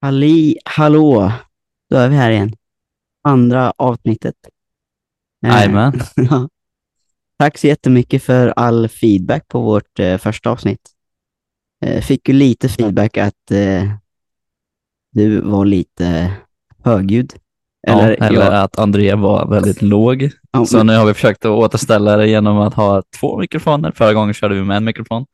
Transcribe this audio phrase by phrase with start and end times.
[0.00, 1.32] Halli, hallå!
[1.90, 2.52] Då är vi här igen.
[3.22, 4.34] Andra avsnittet.
[5.46, 5.92] Eh, Jajamän.
[6.16, 6.48] ja.
[7.38, 10.90] Tack så jättemycket för all feedback på vårt eh, första avsnitt.
[11.84, 13.92] Eh, fick ju lite feedback att eh,
[15.12, 16.32] du var lite
[16.84, 17.34] högljudd.
[17.88, 20.30] Eller, ja, eller att André var väldigt låg.
[20.50, 23.90] Ja, Så men- nu har vi försökt att återställa det genom att ha två mikrofoner.
[23.92, 25.26] Förra gången körde vi med en mikrofon.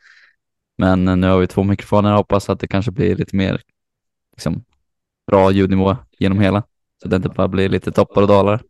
[0.78, 2.10] Men nu har vi två mikrofoner.
[2.10, 3.60] Jag hoppas att det kanske blir lite mer
[4.36, 4.64] liksom,
[5.30, 6.62] bra ljudnivå genom hela.
[7.02, 8.62] Så det inte bara blir lite toppar och dalar.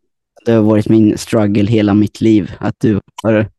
[0.45, 3.51] Det har varit min struggle hela mitt liv, att du har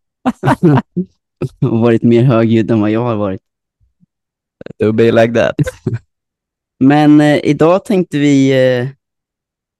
[1.59, 3.41] varit mer högljudd än vad jag har varit.
[4.77, 5.55] Det be like that.
[6.79, 8.87] Men eh, idag tänkte vi eh,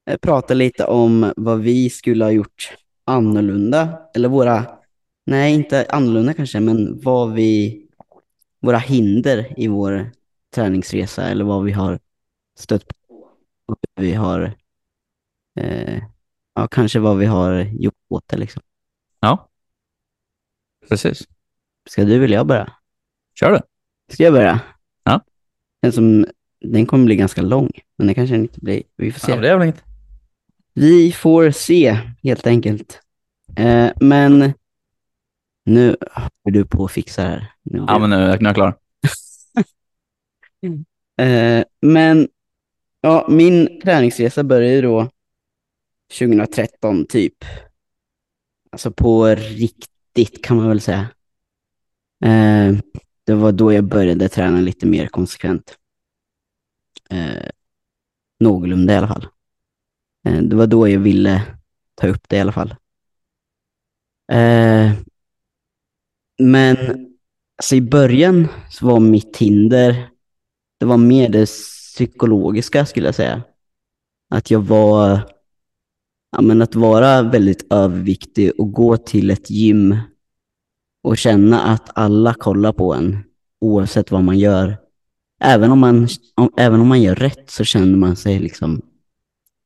[0.09, 2.73] eh, prata lite om vad vi skulle ha gjort
[3.05, 4.65] annorlunda, eller våra,
[5.26, 7.81] nej inte annorlunda kanske, men vad vi,
[8.62, 10.12] våra hinder i vår
[10.55, 11.99] träningsresa, eller vad vi har
[12.55, 13.15] stött på,
[13.65, 14.53] och hur vi har,
[15.59, 16.03] eh,
[16.53, 18.62] ja kanske vad vi har gjort åt det liksom.
[19.20, 19.49] Ja,
[20.89, 21.27] precis.
[21.89, 22.73] Ska du eller jag börja?
[23.39, 23.59] Kör du.
[24.13, 24.59] Ska jag börja?
[25.03, 25.21] Ja.
[25.81, 26.25] Den, som,
[26.62, 28.84] den kommer bli ganska lång, men det kanske inte blir.
[28.95, 29.31] Vi får se.
[29.31, 29.84] Ja, det är väl inget.
[30.73, 33.01] Vi får se, helt enkelt.
[33.55, 34.53] Eh, men
[35.65, 35.95] nu
[36.43, 37.51] är du på att fixa det här.
[37.63, 38.77] Nu Ja, men nu är jag klar.
[41.25, 42.27] eh, men
[43.05, 45.09] ja, min träningsresa började då
[46.20, 47.45] 2013 typ.
[48.71, 51.07] Alltså på riktigt kan man väl säga.
[52.25, 52.77] Eh,
[53.23, 55.77] det var då jag började träna lite mer konsekvent.
[57.09, 57.49] Eh,
[58.39, 59.27] någorlunda i alla fall.
[60.27, 61.41] Eh, det var då jag ville
[61.95, 62.75] ta upp det i alla fall.
[64.31, 64.91] Eh,
[66.40, 66.78] men
[67.57, 70.09] alltså i början så var mitt hinder,
[70.79, 71.47] det var mer det
[71.96, 73.44] psykologiska skulle jag säga.
[74.29, 75.19] Att jag var,
[76.31, 79.97] ja men att vara väldigt överviktig och gå till ett gym
[81.03, 83.24] och känna att alla kollar på en
[83.62, 84.78] oavsett vad man gör.
[85.42, 88.81] Även om man, om, även om man gör rätt så känner man sig liksom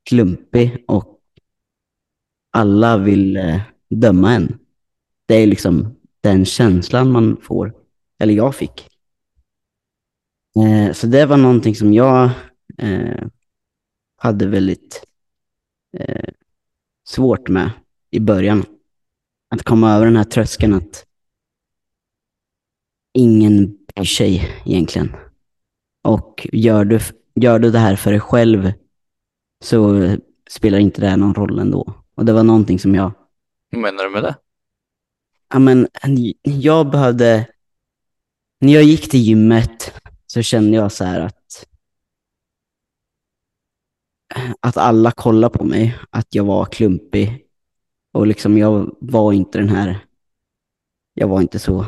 [0.08, 1.18] klumpig och
[2.52, 3.60] alla vill eh,
[3.90, 4.58] döma en.
[5.26, 7.74] Det är liksom den känslan man får,
[8.18, 8.89] eller jag fick.
[10.56, 12.30] Eh, så det var någonting som jag
[12.78, 13.26] eh,
[14.16, 15.04] hade väldigt
[15.98, 16.28] eh,
[17.08, 17.70] svårt med
[18.10, 18.64] i början.
[19.50, 21.06] Att komma över den här tröskeln att
[23.12, 25.16] ingen bryr sig egentligen.
[26.02, 27.00] Och gör du,
[27.34, 28.72] gör du det här för dig själv
[29.64, 30.08] så
[30.50, 31.94] spelar inte det här någon roll ändå.
[32.14, 33.12] Och det var någonting som jag,
[33.70, 34.36] Vad menar du med det?
[35.52, 35.88] ja men
[36.42, 37.46] jag behövde,
[38.60, 39.99] när jag gick till gymmet
[40.30, 41.66] så kände jag så här att,
[44.60, 47.46] att alla kollade på mig, att jag var klumpig.
[48.12, 50.06] Och liksom jag var inte den här,
[51.14, 51.86] jag var inte så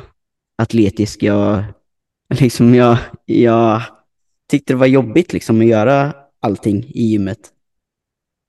[0.57, 1.23] atletisk.
[1.23, 1.65] Jag,
[2.29, 3.83] liksom jag, jag
[4.49, 7.53] tyckte det var jobbigt liksom att göra allting i gymmet.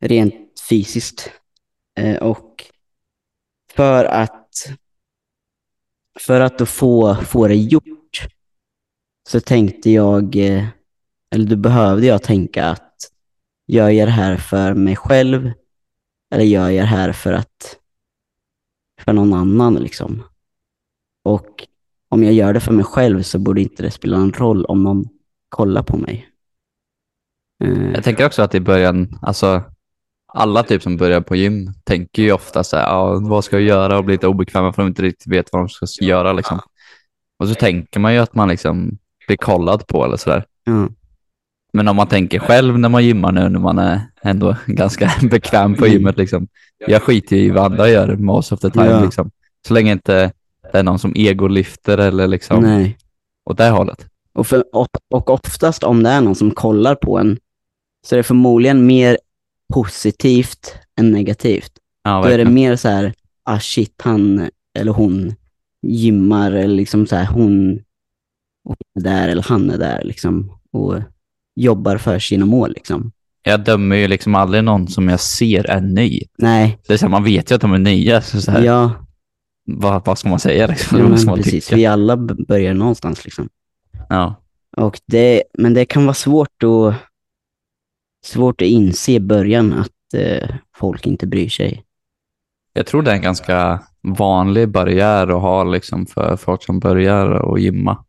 [0.02, 1.32] Rent fysiskt.
[2.00, 2.72] Eh, och
[3.74, 4.70] för att
[6.20, 8.03] för att få, få det gjort
[9.30, 10.66] så tänkte jag, eh,
[11.36, 12.94] eller då behövde jag tänka att
[13.68, 15.52] gör jag det här för mig själv
[16.34, 17.78] eller gör jag det här för att
[19.02, 20.24] för någon annan liksom.
[21.24, 21.68] Och
[22.10, 24.84] om jag gör det för mig själv så borde inte det spela någon roll om
[24.84, 25.06] någon
[25.50, 26.30] kollar på mig.
[27.64, 29.64] Eh, Jag tänker också att i början, alltså
[30.34, 33.68] alla typ som börjar på gym tänker ju ofta så här, ja, vad ska jag
[33.68, 36.60] göra och blir lite obekväma för de inte riktigt vet vad de ska göra liksom.
[37.40, 38.98] Och så tänker man ju att man liksom
[39.28, 40.46] blir kollad på eller sådär.
[40.64, 40.90] ja.
[41.76, 45.76] Men om man tänker själv när man gymmar nu när man är ändå ganska bekväm
[45.76, 46.48] på gymmet liksom.
[46.88, 49.04] Jag skiter ju i vad andra gör most of the time Ja.
[49.04, 49.32] liksom.
[49.68, 50.32] Så länge inte
[50.72, 52.98] det är någon som egolyfter eller liksom Nej.
[53.50, 54.08] åt det hållet.
[54.34, 54.64] Och, för,
[55.12, 57.38] och, oftast om det är någon som kollar på en
[58.08, 59.18] så är det förmodligen mer
[59.74, 61.72] positivt än negativt.
[62.04, 64.50] Ja, Då är det mer så här, ah shit, han
[64.80, 65.36] eller hon
[65.82, 67.80] gymmar eller liksom så här, hon,
[68.64, 70.96] hon är där eller han är där liksom och
[71.56, 73.12] jobbar för sina mål liksom.
[73.44, 76.22] Jag dömer ju liksom aldrig någon som jag ser är ny.
[76.38, 78.22] Nej, Det är så här, man vet ju att de är nya.
[78.22, 78.92] Så så här, ja,
[79.66, 81.00] vad, vad ska man säga liksom?
[81.00, 81.66] ja men precis.
[81.66, 81.76] tycka?
[81.76, 82.18] Vi alla
[82.48, 83.50] börjar någonstans liksom.
[84.10, 84.36] Ja.
[84.78, 86.96] Och det, men det kan vara svårt att,
[88.26, 91.84] svårt att inse i början att eh, folk inte bryr sig.
[92.74, 97.54] Jag tror det är en ganska vanlig barriär att ha liksom för folk som börjar
[97.54, 98.06] att gymma.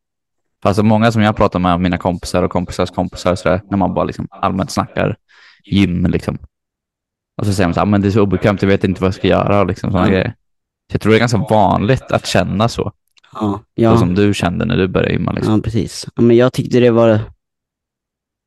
[0.68, 3.94] Alltså många som jag pratar med, mina kompisar och kompisars kompisar, så där, när man
[3.94, 5.16] bara liksom allmänt snackar
[5.64, 6.38] gym liksom.
[7.40, 9.08] Och så säger man så här, men det är så obekvämt, jag vet inte vad
[9.08, 10.12] jag ska göra och liksom sådana Ja.
[10.12, 10.34] grejer.
[10.90, 12.92] Så jag tror det är ganska vanligt att känna så,
[13.32, 15.54] Ja, så ja, som du kände när du började gymma liksom.
[15.54, 16.06] ja precis.
[16.16, 17.20] Ja, men jag tyckte det var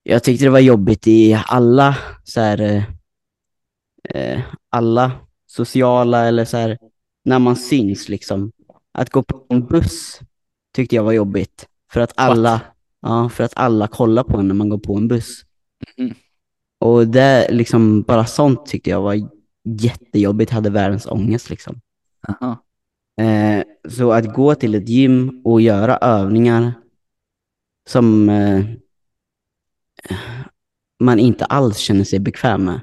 [0.03, 2.83] jag tyckte det var jobbigt i alla så här,
[4.09, 5.11] eh, alla
[5.47, 6.77] sociala eller så här,
[7.25, 8.51] när man syns liksom.
[8.93, 10.19] Att gå på en buss
[10.75, 11.67] tyckte jag var jobbigt.
[11.91, 12.61] För att alla,
[13.01, 15.45] ja, för att alla kollar på en när man går på en buss.
[15.97, 16.13] Mhm.
[16.79, 19.29] Och det liksom, bara sånt tyckte jag var
[19.63, 21.81] jättejobbigt, hade världens ångest liksom.
[22.27, 22.63] Aha.
[23.21, 26.73] Eh, så att gå till ett gym och göra övningar
[27.89, 28.65] som eh,
[30.99, 32.81] man inte alls känner sig bekväm med.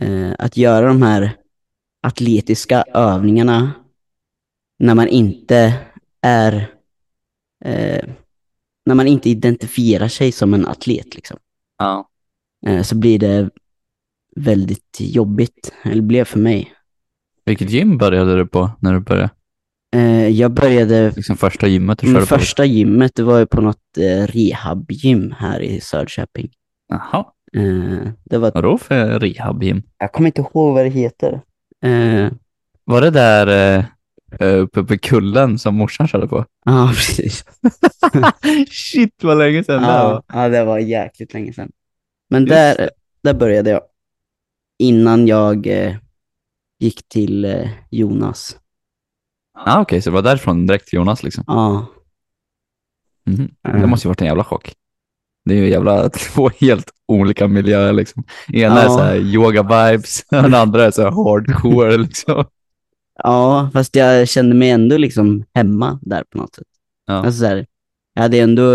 [0.00, 1.36] Eh, att göra de här
[2.02, 3.72] atletiska övningarna
[4.78, 5.74] när man inte
[6.20, 6.74] är
[7.64, 8.04] eh,
[8.86, 11.38] när man inte identifierar sig som en atlet liksom.
[11.78, 12.08] Ja.
[12.66, 13.50] Eh, så blir det
[14.36, 16.72] väldigt jobbigt, eller blev för mig.
[17.44, 19.30] Vilket gym började du på när du började?
[19.96, 22.38] Eh, jag började Liksom första gymmet du Min körde på?
[22.38, 26.50] första gymmet, det var ju på något eh, rehabgym här i Söderköping.
[26.88, 29.82] Jaha, Eh, det var, vadå för rehabgym?
[29.98, 31.40] jag kommer inte ihåg vad det heter.
[31.84, 32.32] Eh,
[32.84, 33.84] Var det där
[34.40, 36.44] uppe på kullen som morsan körde på?
[36.64, 37.44] Ja, precis.
[38.70, 40.42] Shit vad länge sedan det Ja, var.
[40.42, 41.70] ja, det var jäkligt länge sedan.
[42.30, 42.90] Men Just där,
[43.22, 43.80] där började jag.
[44.78, 45.96] Innan jag eh,
[46.78, 48.56] gick till eh, Jonas.
[49.58, 51.44] Ah, Okej, så det var därifrån direkt till Jonas liksom.
[51.46, 51.86] Ja.
[53.26, 53.50] Mm.
[53.80, 54.74] Det måste ju varit en jävla chock.
[55.44, 58.24] Det är ju jävla två helt olika miljöer liksom.
[58.52, 58.90] Ena är Ja.
[58.90, 62.44] så här yoga-vibes, och den andra är så här hardcore liksom.
[63.22, 66.66] Ja, fast jag kände mig ändå liksom hemma där på något sätt.
[67.06, 67.14] Ja.
[67.14, 67.66] Alltså så här,
[68.14, 68.74] jag hade ändå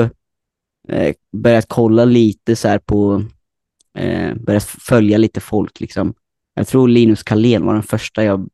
[0.88, 3.24] eh, börjat kolla lite så på,
[3.97, 6.13] eh, börjat följa lite folk liksom.
[6.53, 8.50] Jag tror Linus Karlén var den första jag,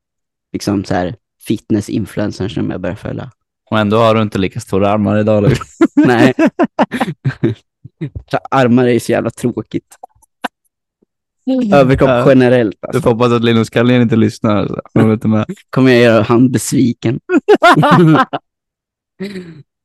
[0.54, 1.16] liksom så här
[1.48, 3.32] fitness-influencern som jag började följa.
[3.70, 5.50] Och ändå har du inte lika stora armar idag.
[5.50, 5.88] Liksom.
[5.96, 6.34] Nej.
[8.52, 9.98] Armar är ju så jävla tråkigt.
[11.74, 12.30] Överkropp Ja.
[12.30, 12.78] generellt.
[12.82, 13.02] Du Alltså.
[13.02, 14.56] får hoppas att Linus Karlén inte lyssnar.
[14.58, 14.82] Alltså.
[14.96, 15.46] Inte med.
[15.70, 17.20] Kommer jag göra han besviken.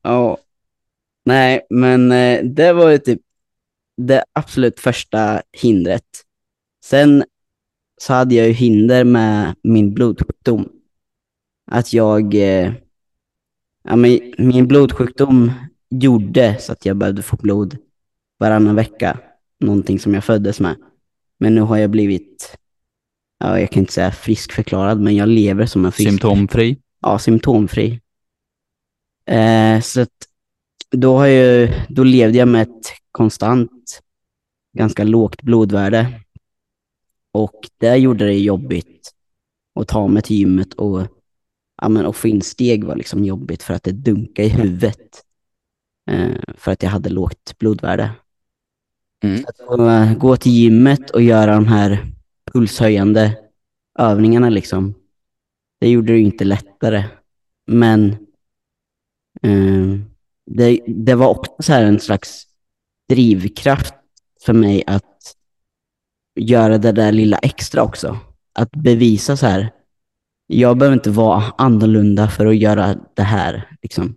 [0.03, 0.37] ja.
[1.25, 3.21] Nej, men eh, det var ju typ
[3.97, 6.03] det absolut första hindret.
[6.85, 7.23] Sen
[8.01, 10.69] så hade jag ju hinder med min blodsjukdom.
[11.71, 12.35] Att jag...
[12.35, 12.71] Eh,
[13.83, 15.51] ja, men min blodsjukdom
[15.89, 17.77] gjorde så att jag behövde få blod
[18.39, 19.19] varannan vecka.
[19.59, 20.75] Någonting som jag föddes med.
[21.39, 22.57] Men nu har jag blivit,
[23.39, 26.77] ja, jag kan inte säga friskförklarad, men jag lever som en frisk Symptomfri.
[27.01, 28.01] ja, symptomfri.
[29.25, 30.27] Eh, så att
[30.91, 34.01] då, har jag, då levde jag med ett konstant,
[34.77, 36.21] ganska lågt blodvärde.
[37.31, 39.13] Och det gjorde det jobbigt
[39.79, 41.01] att ta mig till gymmet och,
[41.81, 45.23] ja, men, och få in steg var liksom jobbigt för att det dunkade i huvudet.
[46.09, 48.11] Eh, för att jag hade lågt blodvärde.
[49.23, 49.45] Mm.
[49.47, 52.05] Att eh, gå, till gymmet och göra de här
[52.53, 53.37] pulshöjande
[53.99, 54.93] övningarna liksom.
[55.79, 57.03] Det gjorde det ju inte lättare.
[57.67, 58.09] Men
[59.41, 59.99] eh,
[60.45, 62.47] det, det var också så här en slags
[63.09, 63.93] drivkraft
[64.45, 65.35] för mig att
[66.39, 68.17] göra det där lilla extra också.
[68.53, 69.71] Att bevisa så här,
[70.47, 73.77] jag behöver inte vara annorlunda för att göra det här.
[73.81, 74.15] Liksom.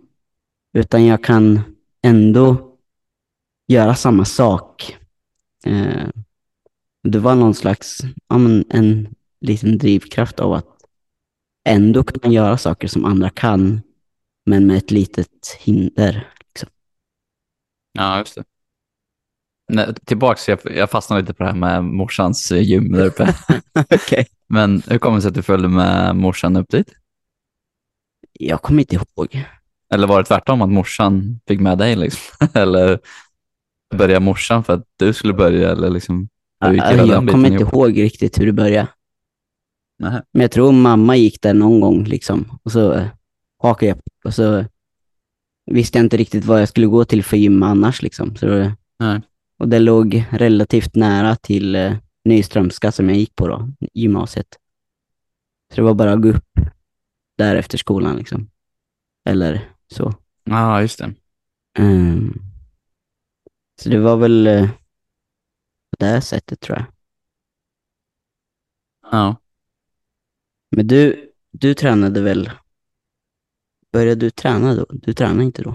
[0.73, 1.61] Utan jag kan
[2.03, 2.70] ändå
[3.71, 4.97] göra samma sak.
[5.67, 6.09] Eh,
[7.03, 10.67] det var någon slags, ja, men en liten drivkraft av att
[11.65, 13.81] ändå kunna göra saker som andra kan,
[14.47, 16.33] men med ett litet hinder.
[16.41, 16.69] Liksom.
[17.93, 18.45] Ja, just det.
[19.73, 23.35] Nej, tillbaks, jag, jag fastnade lite på det här med morsans eh, gym där uppe.
[23.95, 24.27] Okej.
[24.47, 26.93] Men hur kommer det sig att du följde med morsan upp dit?
[28.33, 29.47] Jag kommer inte ihåg.
[29.93, 32.49] Eller var det tvärtom, att morsan fick med dig liksom?
[32.55, 33.01] Eller
[33.97, 35.71] började morsan för att du skulle börja?
[35.71, 36.29] Eller liksom,
[36.61, 37.73] jag kommer inte ihop?
[37.73, 38.89] ihåg riktigt hur det började.
[39.99, 40.23] Nähä.
[40.33, 42.59] Men jag tror mamma gick där någon gång liksom.
[42.63, 43.07] Och så eh,
[43.59, 44.03] hakade jag på.
[44.25, 44.65] Och så
[45.67, 48.37] visste jag inte riktigt vad jag skulle gå till för gym annars liksom.
[48.37, 48.77] Så det,
[49.59, 51.93] och det låg relativt nära till eh,
[52.25, 54.47] Nyströmska som jag gick på då, gymnasiet.
[55.71, 56.59] Så det var bara att gå upp
[57.39, 58.51] där efter skolan liksom.
[59.29, 60.15] Eller så.
[60.45, 61.15] Ja, just det.
[61.79, 62.50] Ehm,
[63.83, 64.69] så det var väl eh,
[65.91, 66.87] på det sättet tror jag.
[69.13, 69.37] Ja.
[70.77, 72.51] Men du, du tränade väl?
[73.93, 74.87] Började du träna då?
[74.91, 75.75] Du tränade inte då?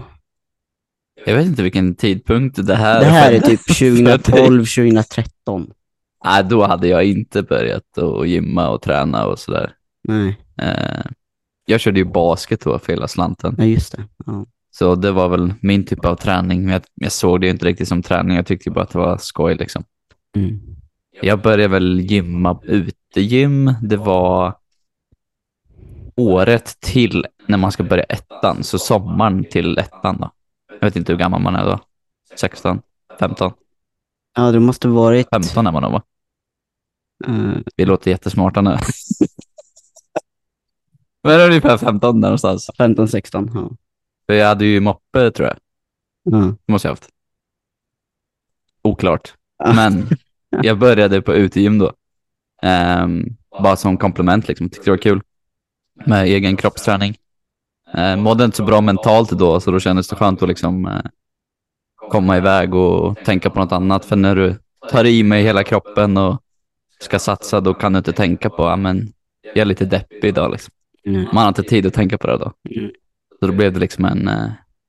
[1.26, 4.04] Jag vet inte vilken tidpunkt det här Det här är typ för dig.
[4.04, 5.72] 2012, 2013.
[6.24, 9.74] Nej, då hade jag inte börjat att gymma och träna och sådär.
[10.08, 11.04] Nej, Eh,
[11.66, 13.54] jag körde ju basket då för hela slanten.
[13.58, 14.04] ja just det.
[14.26, 14.46] Ja.
[14.78, 16.62] Så det var väl min typ av träning.
[16.64, 18.36] Men jag, jag såg det inte riktigt som träning.
[18.36, 19.84] Jag tyckte bara att det var skoj liksom.
[20.36, 20.60] Mm.
[21.20, 23.74] Jag började väl gymma utegym.
[23.82, 24.54] Det var
[26.16, 28.64] året till när man ska börja ettan.
[28.64, 30.30] Så sommaren till ettan då.
[30.80, 31.80] Jag vet inte hur gammal man är då.
[32.36, 32.80] 16,
[33.18, 33.52] 15,
[34.36, 35.28] Ja, det måste varit...
[35.30, 36.02] 15 är man nog va?
[37.26, 38.70] eh, Vi låter jättesmarta nu.
[41.22, 42.70] Men det är ungefär 15 där någonstans.
[42.78, 43.50] 15, 16.
[43.54, 43.70] Ja.
[44.26, 45.56] För jag hade ju moppe tror jag.
[46.22, 46.54] Ja.
[46.66, 47.08] Det måste jag haft.
[48.82, 49.34] Oklart.
[49.74, 50.08] Men
[50.62, 51.92] jag började på utegym då.
[52.62, 54.68] Ehm, bara som komplement liksom.
[54.68, 55.20] Tyckte det var kul.
[56.06, 57.16] Med egen kroppsträning.
[57.98, 61.00] Uh, mådde inte så bra mentalt då, så då kändes det skönt att liksom eh,
[62.10, 64.04] komma iväg och tänka på något annat.
[64.04, 64.54] För när du
[64.90, 66.42] tar i med hela kroppen och
[67.00, 70.52] ska satsa, då kan du inte tänka på, ja men jag är lite deppig idag
[70.52, 70.74] liksom.
[71.06, 71.24] Mm.
[71.32, 72.52] Man har inte tid att tänka på det då.
[73.40, 74.44] Så då blev det liksom en, eh,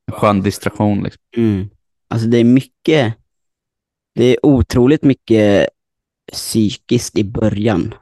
[0.08, 1.22] en skön distraktion liksom.
[1.38, 1.70] Mm.
[2.10, 3.13] Alltså det är mycket,
[4.16, 5.70] det är otroligt mycket
[6.34, 7.94] psykiskt i början.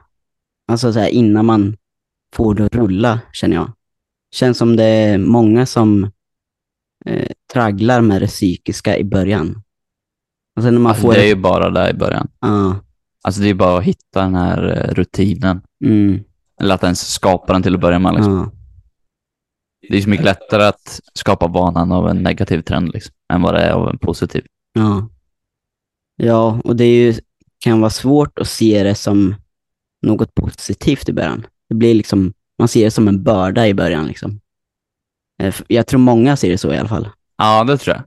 [0.68, 1.76] Alltså så här innan man
[2.34, 3.72] får det att rulla, känner jag.
[4.34, 6.10] Känns som det är många som
[7.06, 9.62] eh, tragglar med det psykiska i början.
[10.60, 12.28] Sen när man Alltså, får det är ju bara där i början.
[12.40, 12.80] Ja,
[13.22, 15.60] Alltså det är bara att hitta den här eh, rutinen.
[15.84, 16.20] mm,
[16.60, 18.14] Eller att ens skapa den till att börja med.
[18.14, 18.32] Liksom.
[18.32, 18.50] ja,
[19.90, 23.54] Det är så mycket lättare att skapa vanan av en negativ trend liksom, än vad
[23.54, 24.44] det är av en positiv.
[24.72, 25.08] ja.
[26.18, 27.14] Ja, och det är ju,
[27.58, 29.34] kan vara svårt att se det som
[30.02, 31.46] något positivt i början.
[31.68, 34.06] Det blir liksom, man ser det som en börda i början.
[34.06, 34.40] Liksom.
[35.42, 37.08] Eh, Jag tror många ser det så i alla fall.
[37.38, 38.04] Ja, det tror jag.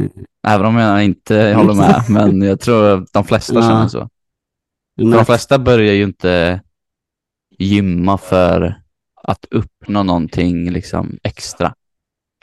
[0.00, 0.10] Mm.
[0.46, 3.62] Även om jag inte håller med, men jag tror att de flesta Ja.
[3.62, 4.08] känner så.
[4.96, 6.60] Men de flesta börjar ju inte
[7.58, 8.82] gymma för
[9.30, 11.74] att uppnå någonting liksom extra.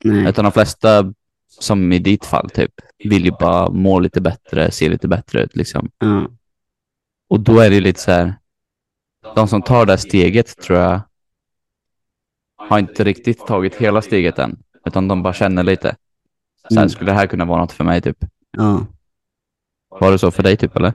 [0.03, 0.27] nej.
[0.29, 1.13] Utan de flesta,
[1.59, 2.71] som i ditt fall, typ,
[3.03, 5.55] vill ju bara må lite bättre, se lite bättre ut.
[5.55, 5.89] Liksom.
[5.97, 6.27] Ja,
[7.29, 8.35] Och då är det lite så här,
[9.35, 11.01] de som tar det här steget tror jag
[12.57, 15.95] har inte riktigt tagit hela steget än, utan de bara känner lite.
[16.69, 16.89] Så här, Mm.
[16.89, 18.17] skulle det här kunna vara något för mig typ?
[18.57, 18.85] ja.
[19.89, 20.93] Var det så för dig typ eller?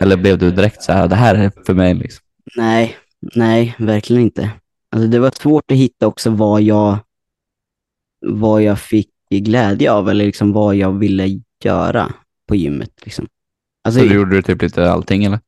[0.00, 2.24] Eller blev du direkt så här, det här är för mig liksom?
[2.56, 2.96] Nej,
[3.34, 4.50] nej, verkligen inte.
[4.90, 6.98] Alltså det var svårt att hitta också vad jag,
[8.26, 12.12] vad jag fick glädje av eller liksom vad jag ville göra
[12.48, 12.90] på gymmet.
[13.04, 13.26] Liksom.
[13.84, 15.40] Alltså, Så du gjorde du typ lite allting eller?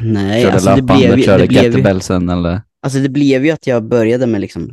[0.00, 2.62] nej, körde alltså det, blev, körde det, blev, ju- kettlebellsen eller?
[2.82, 4.70] alltså det blev ju att jag började med liksom,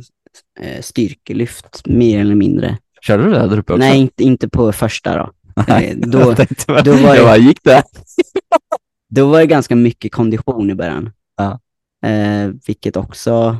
[0.60, 2.78] eh, styrkelyft, mer eller mindre.
[3.02, 3.78] Körde du det där uppe också?
[3.78, 5.30] Nej, inte, inte på första då.
[5.68, 7.82] Nej, eh, då- jag tänkte då var jag gick det?
[9.10, 11.10] Då var det ganska mycket kondition i början.
[11.36, 11.60] Ja.
[12.02, 13.56] Eh, vilket också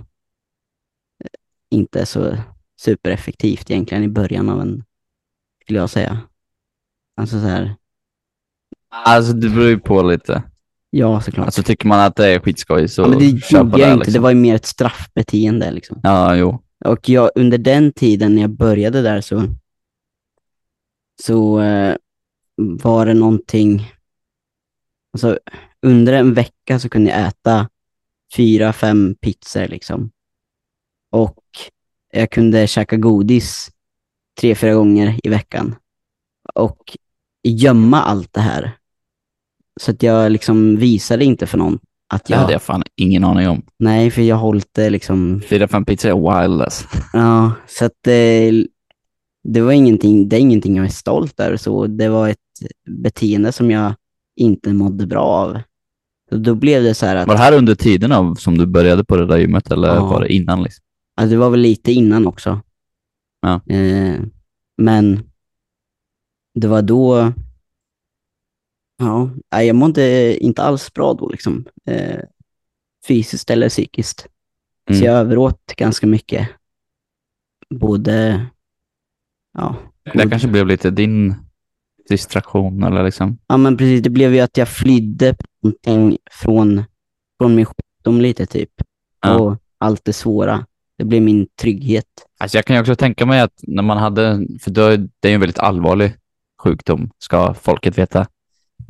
[1.25, 1.31] eh,
[1.71, 2.37] inte är så
[2.81, 4.85] supereffektivt egentligen i början av en,
[5.63, 6.19] skulle jag säga.
[7.17, 7.75] Alltså så här,
[8.91, 10.43] Alltså det beror ju på lite.
[10.91, 11.47] ja såklart.
[11.47, 13.85] Alltså tycker man att det är skitskoj så ja, men det gjorde jag det.
[13.93, 14.13] inte, Liksom.
[14.13, 16.01] det var ju mer ett straffbeteende liksom.
[16.03, 16.63] Ja, jo.
[16.85, 19.43] Och jag, under den tiden när jag började där så,
[21.23, 21.97] så eh,
[22.57, 23.93] var det någonting,
[25.13, 25.39] alltså
[25.83, 27.69] under en vecka så kunde jag äta
[28.37, 30.11] fyra, fem pizzor liksom.
[31.13, 31.45] Och
[32.13, 33.71] jag kunde käka godis
[34.41, 35.75] tre, fyra gånger i veckan.
[36.55, 36.97] Och
[37.43, 38.73] gömma allt det här.
[39.81, 41.79] Så att jag liksom visade inte för någon
[42.15, 43.63] att Det hade jag, jag fan ingen aning om.
[43.79, 46.87] nej för jag hållit det liksom Fyra, fem pizzor är wild alltså.
[47.13, 48.53] Ja, så att det,
[49.45, 51.87] det var ingenting, det är ingenting jag är stolt över så.
[51.87, 52.39] Det var ett
[52.89, 53.95] beteende som jag
[54.37, 55.59] inte mådde bra av.
[56.31, 59.05] Då blev det så här att, Var det här under tiden av som du började
[59.05, 60.07] på det där gymmet eller Ja.
[60.07, 60.63] var det innan?
[60.63, 60.85] Liksom?
[61.17, 62.61] alltså det var väl lite innan också.
[63.41, 63.61] Ja.
[63.75, 64.21] Eh,
[64.83, 65.21] men
[66.55, 67.33] det var då,
[68.99, 69.31] ja,
[69.63, 71.65] jag mådde inte alls bra då liksom.
[71.87, 72.21] Eh,
[73.07, 74.27] fysiskt eller psykiskt.
[74.91, 75.01] Mm.
[75.01, 76.49] Så jag överåt ganska mycket.
[77.75, 78.47] Både,
[79.59, 79.77] ja,
[80.15, 81.35] Det kanske blev lite din
[82.09, 83.39] distraktion eller liksom.
[83.47, 86.85] Ja men precis, det blev ju att jag flydde någonting från,
[87.39, 88.71] från min sjukdom lite typ.
[89.23, 89.39] Ja.
[89.39, 90.67] Och allt det svåra.
[90.99, 92.07] Det blev min trygghet.
[92.39, 95.29] Alltså jag kan ju också tänka mig att när man hade, för då, det är
[95.29, 96.13] ju en väldigt allvarlig
[96.63, 98.27] sjukdom, ska folket veta,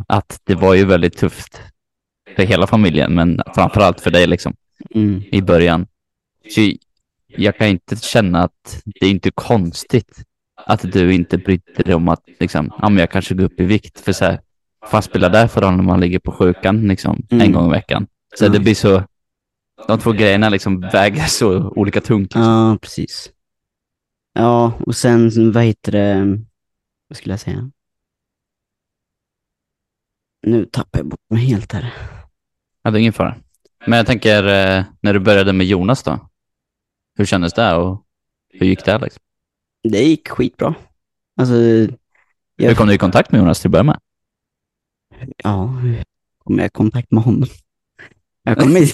[0.08, 1.60] att det var ju väldigt tufft
[2.36, 4.54] för hela familjen, men framförallt för dig liksom
[4.94, 5.22] Mm.
[5.32, 5.86] i början.
[6.50, 6.72] Så
[7.26, 10.24] jag kan inte känna att det är inte konstigt
[10.68, 13.64] att du inte brydde dig om att liksom, ja, men jag kanske går upp i
[13.64, 14.00] vikt.
[14.00, 14.40] För så här,
[14.92, 17.46] vad spelar det för roll när man ligger på sjukan liksom, Mm.
[17.46, 18.06] en gång i veckan?
[18.34, 18.48] Så Ja.
[18.48, 19.02] det blir så,
[19.88, 22.22] de två grejerna liksom väger så olika tungt.
[22.34, 22.42] Liksom.
[22.42, 23.30] Ja, precis.
[24.32, 26.38] Ja, och sen vad heter det,
[27.08, 27.70] vad skulle jag säga?
[30.46, 31.94] Nu tappar jag bort mig helt här.
[32.82, 33.36] Ja, det är ingen fara.
[33.86, 36.28] Men jag tänker, eh, när du började med Jonas då?
[37.16, 38.04] Hur kändes det och
[38.52, 38.98] hur gick det?
[38.98, 39.22] Liksom?
[39.82, 40.74] Det gick skitbra.
[41.36, 41.96] Alltså, Hur
[42.56, 43.98] jag, kom du i kontakt med Jonas till att börja med?
[45.36, 46.04] ja, hur
[46.38, 47.48] kom jag i kontakt med honom?
[48.42, 48.92] Jag kom i,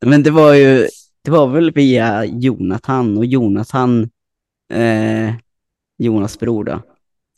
[0.06, 0.88] men det var ju,
[1.22, 4.10] det var väl via Jonathan och Jonathan,
[4.72, 5.34] eh,
[5.98, 6.82] Jonas bror då.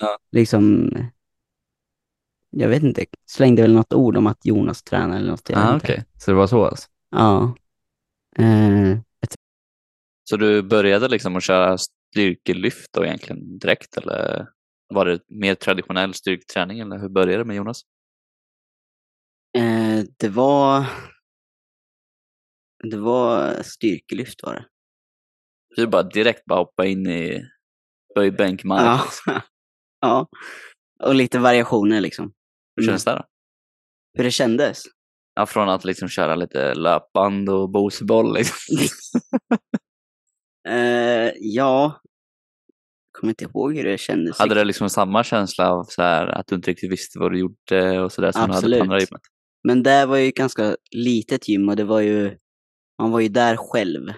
[0.01, 0.19] Ja.
[0.33, 0.91] Liksom,
[2.51, 5.51] jag vet inte, slängde väl något ord om att Jonas tränar eller något.
[5.55, 5.77] Ah.
[5.77, 6.89] Okej, så det var så alltså?
[7.11, 7.55] Ja.
[8.37, 8.99] Eh,
[10.25, 11.79] Så du började liksom att köra
[12.15, 14.49] styrkelyft då egentligen direkt eller
[14.89, 17.83] var det mer traditionell styrketräning eller hur började det med Jonas?
[19.59, 20.87] eh, det var,
[22.91, 24.67] det var styrkelyft var det.
[25.77, 27.49] Du bara direkt bara hoppa in i
[28.15, 29.13] böjbänkmark.
[29.27, 29.43] Ja.
[30.01, 30.29] ja.
[31.03, 32.33] Och lite variationer liksom.
[32.77, 33.25] Hur kändes det då?
[34.15, 34.83] Hur det kändes?
[35.35, 38.79] Ja, från att liksom köra lite löpband och boseboll liksom.
[40.69, 42.01] Eh, ja,
[43.13, 44.39] kommer inte ihåg hur det kändes.
[44.39, 47.39] Hade det liksom samma känsla av så här, att du inte riktigt visste vad du
[47.39, 48.79] gjorde och sådär som du hade Absolut.
[48.79, 49.23] på andra gymmet?
[49.69, 52.39] Men det var ju ganska litet gym och det var ju,
[53.03, 54.09] man var ju där själv.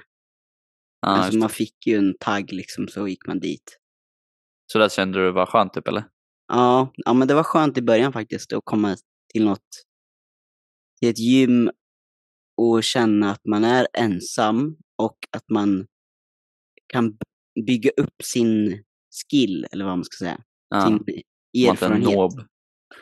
[1.01, 3.79] Ja, alltså man fick ju en tagg liksom så gick man dit.
[4.73, 6.05] Så där kände du det var skönt typ eller?
[6.49, 8.97] Ja, ja, men det var skönt i början faktiskt att komma
[9.33, 9.69] till något,
[11.01, 11.71] till ett gym
[12.57, 15.87] och känna att man är ensam och att man
[16.87, 17.19] kan
[17.67, 18.85] bygga upp sin
[19.31, 22.15] skill, eller vad man ska säga, Ja, sin man erfarenhet.
[22.15, 22.33] nob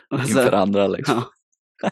[0.09, 1.23] Alltså, inför andra liksom.
[1.81, 1.91] ja.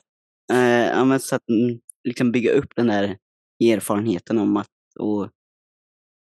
[0.55, 3.17] Eh, ja, men så att mm, liksom bygga upp den där
[3.63, 5.29] erfarenheten om att, och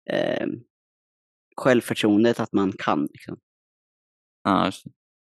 [0.10, 0.48] eh,
[1.58, 3.08] självförtroendet att man kan.
[3.14, 3.40] Liksom.
[4.44, 4.72] Ja.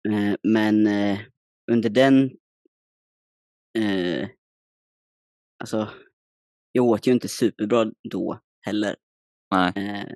[0.09, 1.19] Eh, men eh,
[1.71, 2.31] under den...
[3.79, 4.29] Eh,
[5.59, 5.91] alltså,
[6.73, 8.97] jag åt ju inte superbra då heller.
[9.51, 10.07] Nej, Eh,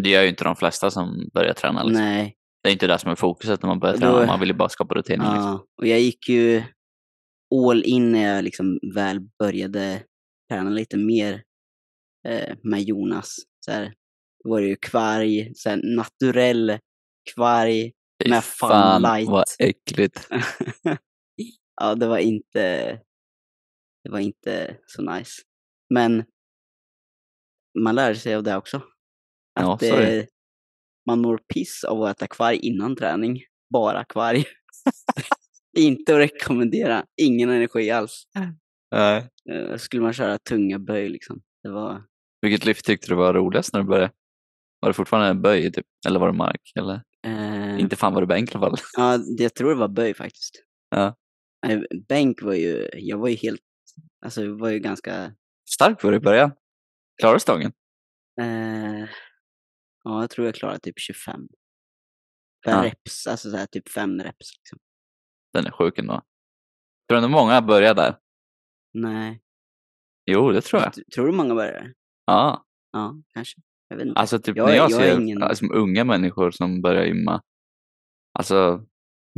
[0.00, 1.82] det gör ju inte de flesta som börjar träna.
[1.82, 2.04] Liksom.
[2.04, 4.26] nej, Det är inte det som är fokuset när man börjar Då- träna.
[4.26, 5.24] Man vill ju bara skapa rutiner.
[5.34, 5.50] Liksom.
[5.50, 6.62] ja, och jag gick ju
[7.54, 10.02] all in när jag liksom väl började
[10.50, 11.42] träna lite mer
[12.28, 13.36] eh, med Jonas.
[13.64, 13.94] Så här,
[14.44, 16.78] då var det ju kvarg, så här, naturell
[17.34, 17.92] kvarg.
[18.24, 20.28] Fy med fan vad äckligt.
[21.80, 22.86] ja, det var inte,
[24.04, 25.42] det var inte så nice.
[25.94, 26.24] Men
[27.78, 28.82] man lärde sig av det också.
[29.60, 30.18] Ja, Att så är det.
[30.18, 30.24] eh,
[31.06, 33.40] man mår piss av att äta kvarg innan träning.
[33.72, 34.44] Bara kvarg.
[35.78, 37.04] inte att rekommendera.
[37.22, 38.24] Ingen energi alls.
[38.94, 39.28] Nej.
[39.50, 41.42] Eh, skulle man köra tunga böj liksom.
[41.62, 42.02] Det var,
[42.40, 44.12] Vilket lyft tyckte du var roligast när du började?
[44.80, 45.86] Var det fortfarande böj typ?
[46.06, 46.72] Eller var det mark?
[46.78, 47.00] Eller?
[47.26, 48.78] eh, Inte fan var det bänk i alla fall.
[48.96, 50.62] Ja, det- jag tror det var böj faktiskt.
[50.90, 51.14] Ja.
[51.66, 53.60] Eh, Bänk var ju, jag var ju helt,
[54.24, 55.32] alltså jag var ju ganska,
[55.70, 56.50] Stark var du i början.
[57.20, 57.72] Klarade du stången?
[58.40, 59.08] eh,
[60.04, 61.40] ja jag tror jag klarade typ 25.
[62.66, 62.82] Per Ja.
[62.84, 64.78] reps, alltså så här, typ fem reps liksom.
[65.52, 66.22] Den är sjuk ändå.
[67.08, 68.18] Tror du många börjar där?
[68.94, 69.40] Nej.
[70.26, 70.92] Jo, det tror jag.
[70.92, 71.94] T- Tror du många börjar?
[72.26, 73.60] Ja, Ja, kanske.
[73.88, 74.20] Jag vet inte.
[74.20, 77.42] alltså typ Jag när är- jag, jag ser ingen- alltså, unga människor som börjar gymma,
[78.38, 78.86] alltså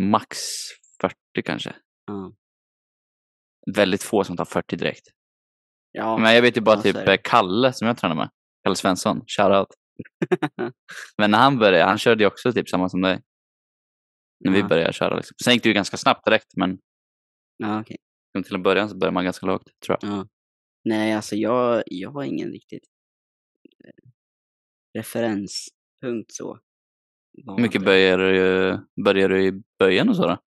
[0.01, 0.39] max
[1.01, 1.77] 40 kanske.
[2.07, 2.33] Ja.
[3.75, 5.07] Väldigt få som tar 40 direkt.
[5.97, 6.19] Ja.
[6.19, 8.31] Men jag vet ju bara typ eh, Kalle som jag tränar med.
[8.63, 9.69] Kalle Svensson, shoutout.
[11.19, 13.23] Men när han började, han körde ju också typ samma som dig.
[14.45, 14.67] När vi Ja.
[14.69, 15.17] började köra.
[15.17, 15.35] Liksom.
[15.45, 16.79] Sen gick det ju ganska snabbt direkt, men
[17.57, 17.97] Ja, okej.
[18.45, 20.11] till en början så börjar man ganska lågt, tror jag.
[20.11, 20.27] Ja.
[20.85, 22.85] Nej, alltså jag, jag har ingen riktigt
[23.85, 24.11] eh,
[24.99, 26.61] referenspunkt så.
[27.47, 30.39] Hur mycket böjer du, du i böjen och så då?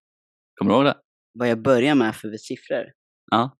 [0.55, 0.97] Kommer du ihåg det?
[1.33, 2.85] Vad jag börjar med för siffror?
[3.31, 3.57] Ja.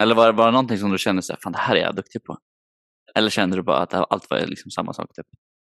[0.00, 1.96] Eller var det bara någonting som du kände så här, fan det här är jag
[1.96, 2.38] duktig på?
[3.14, 5.14] Eller kände du bara att allt var liksom samma sak?
[5.14, 5.26] Typ?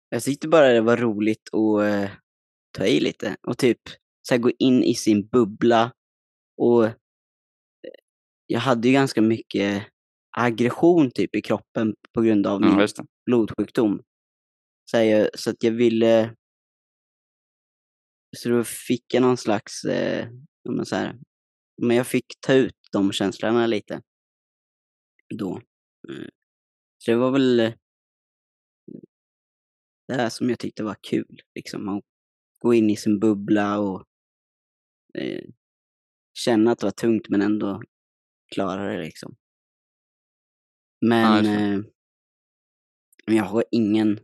[0.09, 2.11] Jag tyckte bara det var roligt att eh,
[2.77, 3.79] ta i lite och typ
[4.21, 5.91] så här, gå in i sin bubbla.
[6.61, 6.93] Och eh,
[8.47, 9.87] jag hade ju ganska mycket
[10.37, 12.87] aggression typ i kroppen på grund av min
[13.25, 14.01] blodsjukdom.
[14.91, 16.35] Så, jag, så att jag ville...
[18.37, 19.83] Så då fick jag någon slags...
[19.83, 20.27] Eh,
[20.69, 21.19] men så här,
[21.81, 24.01] men jag fick ta ut de känslorna lite.
[25.39, 25.61] Då.
[26.09, 26.29] Mm.
[26.97, 27.59] Så det var väl...
[27.59, 27.73] eh,
[30.07, 31.41] det här som jag tyckte var kul.
[31.55, 32.01] Liksom, man
[32.59, 34.05] går in i sin bubbla och
[35.17, 35.43] eh,
[36.33, 37.81] känna att det var tungt men ändå
[38.53, 39.35] klara det liksom.
[41.01, 41.85] Men, eh,
[43.25, 44.19] jag har ingen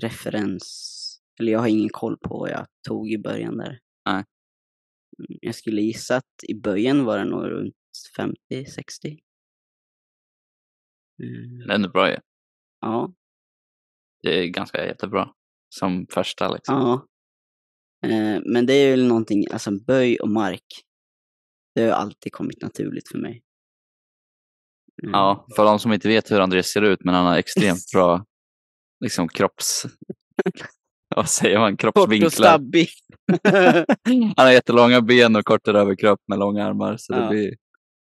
[0.00, 3.80] referens, eller jag har ingen koll på vad jag tog i början där.
[4.06, 4.24] Nej.
[5.18, 7.74] Mm, Jag skulle gissa att i början var det nog runt
[8.18, 9.18] 50-60.
[11.22, 12.16] Mm, Det är ändå bra ju.
[12.80, 13.12] ja,
[14.22, 15.34] Det är ganska jättebra.
[15.68, 16.74] Som första liksom.
[16.74, 17.06] ja.
[18.08, 20.66] Eh, Men det är väl någonting, alltså böj och mark,
[21.74, 23.42] det har alltid kommit naturligt för mig.
[25.02, 25.12] Mm.
[25.12, 28.24] Ja, för de som inte vet hur Andreas ser ut, men han har extremt bra
[29.00, 29.82] liksom kropps...
[31.16, 31.76] Vad säger man?
[31.76, 32.30] Kort och Kroppsvinklar.
[32.30, 32.88] stabbig.
[34.36, 37.28] Han har jättelånga ben och kortare överkropp med långa armar, så det Ja.
[37.30, 37.54] blir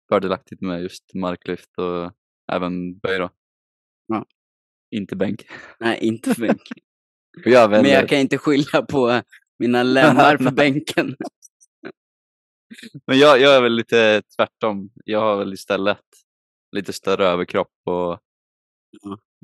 [0.09, 2.11] fördelaktigt med just marklyft och
[2.51, 3.29] även böj då.
[4.07, 4.25] Ja.
[4.95, 5.45] Inte bänk.
[5.79, 6.61] Nej, inte bänk.
[7.45, 9.21] Jag Men jag kan inte skylla på
[9.59, 11.15] mina lemmar på bänken.
[13.07, 14.89] men jag, jag är väl lite tvärtom.
[15.05, 16.01] Jag har väl istället
[16.71, 18.19] lite större överkropp och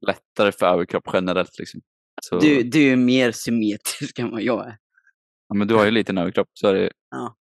[0.08, 1.60] lättare för överkropp generellt.
[1.60, 1.82] Liksom.
[2.22, 4.78] Så, Du, du är mer symmetrisk än vad jag är.
[5.50, 6.92] ja, men du har ju lite en överkropp, så är det.
[7.12, 7.36] Ja.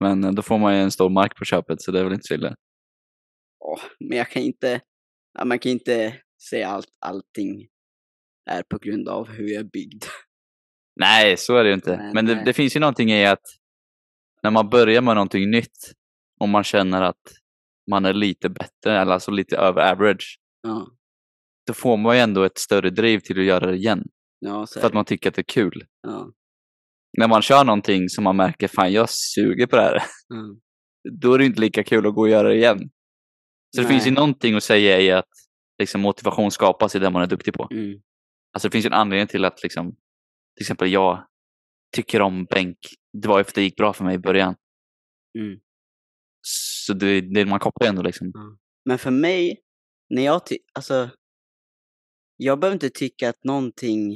[0.00, 2.12] Men eh, då får man ju en stor mark på köpet, så det är väl
[2.12, 2.54] inte så illa.
[3.64, 4.80] Åh, men jag kan inte,
[5.38, 6.16] ja, man kan inte
[6.50, 7.66] säga allt, allting
[8.50, 10.04] är på grund av hur jag är byggd.
[11.00, 11.96] Nej, så är det ju inte.
[11.96, 12.44] Nej, Men det, nej.
[12.44, 13.42] det finns ju någonting i att
[14.42, 15.92] när man börjar med någonting nytt
[16.40, 17.22] och man känner att
[17.90, 20.86] man är lite bättre, eller alltså lite över average, Ja,
[21.66, 24.04] då får man ju ändå ett större driv till att göra det igen.
[24.38, 24.94] ja För att det.
[24.94, 25.84] man tycker att det är kul.
[26.02, 26.32] Ja,
[27.18, 30.56] När man kör någonting som man märker, fan jag suger på det här, ja.
[31.20, 32.78] då är det inte lika kul att gå och göra det igen.
[33.76, 33.92] Så det Nej.
[33.92, 35.28] finns ju någonting att säga i att
[35.78, 37.68] liksom, motivation skapas i det man är duktig på.
[37.70, 38.00] Mm.
[38.52, 39.90] Alltså det finns ju en anledning till att liksom,
[40.56, 41.26] till exempel jag
[41.96, 42.78] tycker om bänk.
[43.12, 44.54] Det var ju för att det gick bra för mig i början.
[45.38, 45.58] Mm.
[46.42, 48.32] Så det, det man kopplar ändå liksom.
[48.84, 49.60] Men för mig,
[50.10, 50.40] när jag
[50.74, 51.10] alltså,
[52.36, 54.10] jag behöver inte tycka att någonting,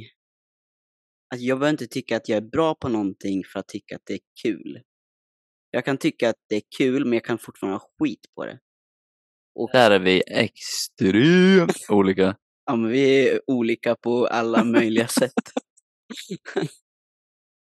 [1.33, 4.01] alltså jag behöver inte tycka att jag är bra på någonting för att tycka att
[4.05, 4.81] det är kul.
[5.71, 8.59] Jag kan tycka att det är kul, men jag kan fortfarande ha skit på det.
[9.55, 12.35] Och Där är vi extremt olika.
[12.65, 15.33] ja, men vi är olika på alla möjliga sätt.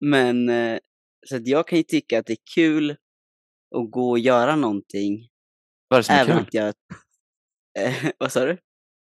[0.01, 0.79] men, eh,
[1.27, 2.90] så att jag kan ju tycka att det är kul
[3.77, 5.29] att gå och göra någonting,
[5.88, 6.42] Vad är det som är även kul?
[6.46, 6.75] att jag...
[7.79, 8.59] Eh, vad sa du?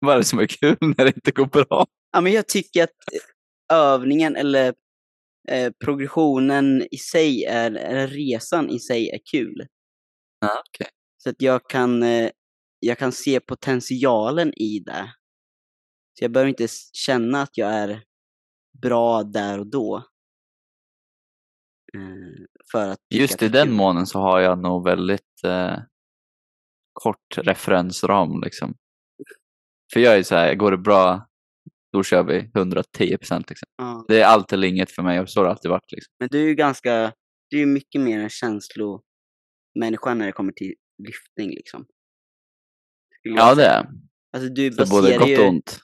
[0.06, 1.86] Vad är det som är kul när det inte går bra?
[2.12, 2.89] Ja, men jag tycker att
[3.74, 4.74] övningen eller
[5.48, 9.68] eh, progressionen i sig, är, eller resan i sig är kul.
[10.39, 10.88] Ja, okej.
[11.24, 12.30] Så att jag kan, eh,
[12.80, 15.13] jag kan se potentialen i det.
[16.20, 18.04] Så jag behöver inte känna att jag är
[18.82, 19.98] bra där och då.
[21.94, 25.78] Eh, för att Just i den månen så har jag nog väldigt eh,
[26.94, 28.76] kort referensram liksom.
[29.93, 31.28] För jag är så här, går det bra,
[31.93, 33.50] då kör vi 110 procent.
[33.50, 33.67] Liksom.
[33.78, 34.06] Ja.
[34.08, 35.91] Det är allt eller inget för mig och så har det alltid varit.
[35.91, 36.13] Liksom.
[36.19, 37.13] Men du är ju ganska,
[37.50, 40.74] du är mycket mer en känslomänniska när det kommer till
[41.08, 41.86] lyftning liksom.
[43.21, 43.86] Ja, det är
[44.36, 45.80] Alltså du för både baserar gott och ont.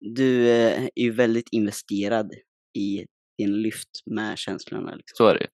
[0.00, 2.32] du eh, är ju väldigt investerad
[2.78, 3.04] i
[3.38, 4.94] din lyft med känslorna.
[4.94, 5.14] Liksom.
[5.14, 5.46] Så är det ju.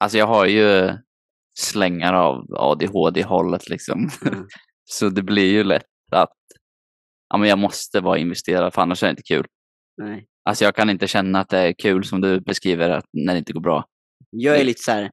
[0.00, 0.92] Alltså jag har ju
[1.58, 4.10] slängar av ADHD-hållet liksom.
[4.26, 4.46] Mm.
[4.84, 6.32] Så det blir ju lätt att
[7.28, 9.46] ja, men jag måste vara investerad för annars är det inte kul.
[9.96, 10.26] Nej.
[10.48, 13.38] Alltså jag kan inte känna att det är kul som du beskriver att när det
[13.38, 13.84] inte går bra.
[14.30, 15.10] Jag är lite så här,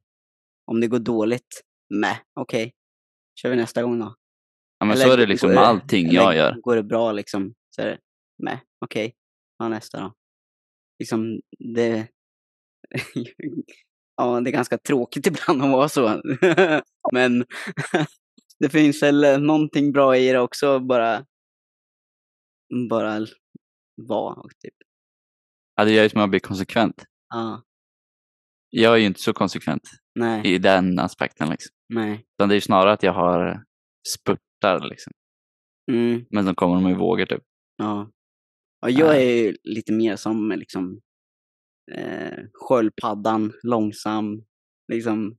[0.72, 2.74] om det går dåligt, med okej,
[3.42, 4.16] kör vi nästa gång då.
[4.80, 6.56] Ja, men Eller så är det liksom med allting eller jag gör.
[6.62, 7.98] Går det bra liksom, så är det
[8.44, 9.14] med okej,
[9.58, 10.14] ja nästa då.
[11.00, 11.40] Liksom
[11.76, 12.08] det,
[14.18, 16.22] ja det är ganska tråkigt ibland att vara så.
[17.14, 17.46] Men
[18.60, 21.26] det finns väl någonting bra i det också, bara,
[22.90, 23.26] bara
[23.96, 24.42] vara.
[24.64, 24.74] Typ.
[25.76, 27.06] Ja, det gör ju att jag blir konsekvent.
[27.30, 27.64] Ja,
[28.70, 29.84] Jag är ju inte så konsekvent
[30.16, 31.50] nej, i den aspekten.
[31.50, 31.76] Liksom.
[31.90, 32.26] nej.
[32.38, 33.64] Utan det är ju snarare att jag har
[34.08, 34.90] spurtar.
[34.90, 35.14] Liksom.
[35.92, 36.26] Mm.
[36.30, 37.44] Men de kommer de i vågor typ.
[37.76, 38.12] Ja.
[38.82, 39.20] ja jag Ja.
[39.20, 41.02] är ju lite mer som liksom
[41.92, 44.46] eh, sköldpaddan, långsam.
[44.92, 45.38] Liksom.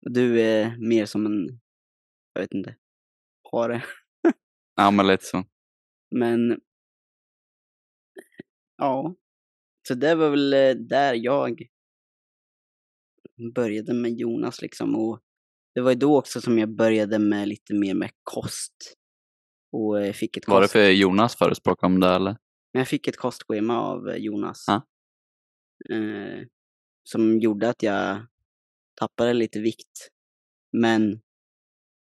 [0.00, 1.60] Du är mer som en,
[2.32, 2.76] jag vet inte,
[3.52, 3.84] hare.
[4.76, 5.44] Ja, men lite så.
[6.18, 6.60] Men
[8.76, 9.14] ja,
[9.88, 11.66] så det var väl eh, där jag
[13.54, 14.94] började med Jonas liksom.
[14.96, 15.20] Och
[15.74, 18.94] det var ju då också som jag började med lite mer med kost.
[19.72, 20.72] Och eh, fick ett Var det kost.
[20.72, 22.36] för Jonas förespråkade om det eller?
[22.72, 24.64] Jag fick ett kostschema av eh, Jonas.
[24.66, 24.86] Ja.
[25.94, 26.46] Eh,
[27.08, 28.26] som gjorde att jag
[28.94, 30.08] tappade lite vikt.
[30.72, 31.12] Men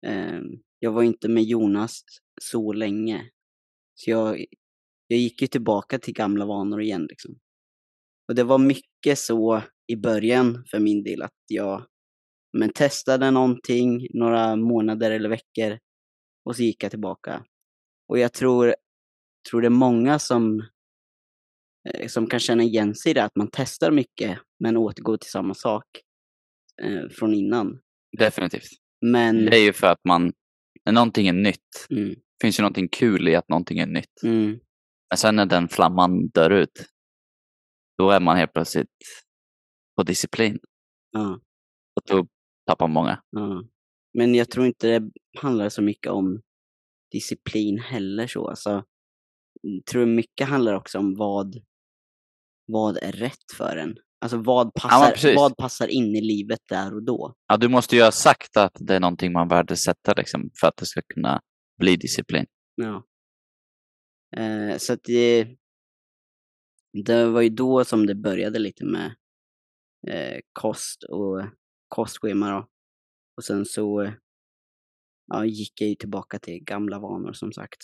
[0.05, 0.39] eh,
[0.79, 2.01] jag var inte med Jonas
[2.41, 3.29] så länge.
[4.03, 4.45] Så jag,
[5.07, 7.05] jag gick ju tillbaka till gamla vanor igen.
[7.09, 7.39] Liksom.
[8.27, 11.85] Och det var mycket så i början för min del att jag
[12.57, 15.79] men testade någonting några månader eller veckor
[16.45, 17.45] och så gick jag tillbaka.
[18.07, 18.75] Och jag tror,
[19.49, 20.59] tror det är många som,
[21.89, 25.31] eh, som kan känna igen sig i det, att man testar mycket men återgår till
[25.31, 25.85] samma sak
[26.81, 27.79] eh, från innan.
[28.17, 28.69] Definitivt.
[29.01, 29.45] Men...
[29.45, 30.33] Det är ju för att man,
[30.85, 34.23] när någonting är nytt, Mm, finns ju någonting kul i att någonting är nytt.
[34.23, 34.59] mm,
[35.09, 36.85] Men sen när den flamman dör ut,
[37.97, 38.87] då är man helt plötsligt
[39.95, 40.59] på disciplin.
[41.11, 41.39] ja,
[41.95, 42.27] Och då
[42.67, 43.21] tappar många.
[43.29, 43.63] ja.
[44.13, 46.41] Men jag tror inte det handlar så mycket om
[47.11, 48.47] disciplin heller så.
[48.49, 48.83] Alltså,
[49.61, 51.55] jag tror mycket handlar också om vad,
[52.67, 53.95] vad är rätt för en.
[54.21, 55.35] Alltså vad passar, precis.
[55.35, 57.35] vad passar in i livet där och då.
[57.47, 60.77] Ja, du måste ju ha sagt att det är någonting man värdesätter liksom, för att
[60.77, 61.41] det ska kunna
[61.81, 62.45] bli disciplin.
[62.75, 63.05] Ja.
[64.37, 65.47] Eh, så att det,
[67.05, 69.15] det var ju då som det började lite med
[70.07, 71.45] eh, kost och
[71.87, 72.67] kostschema då.
[73.37, 74.13] Och sen så
[75.27, 77.81] ja, gick jag ju tillbaka till gamla vanor som sagt.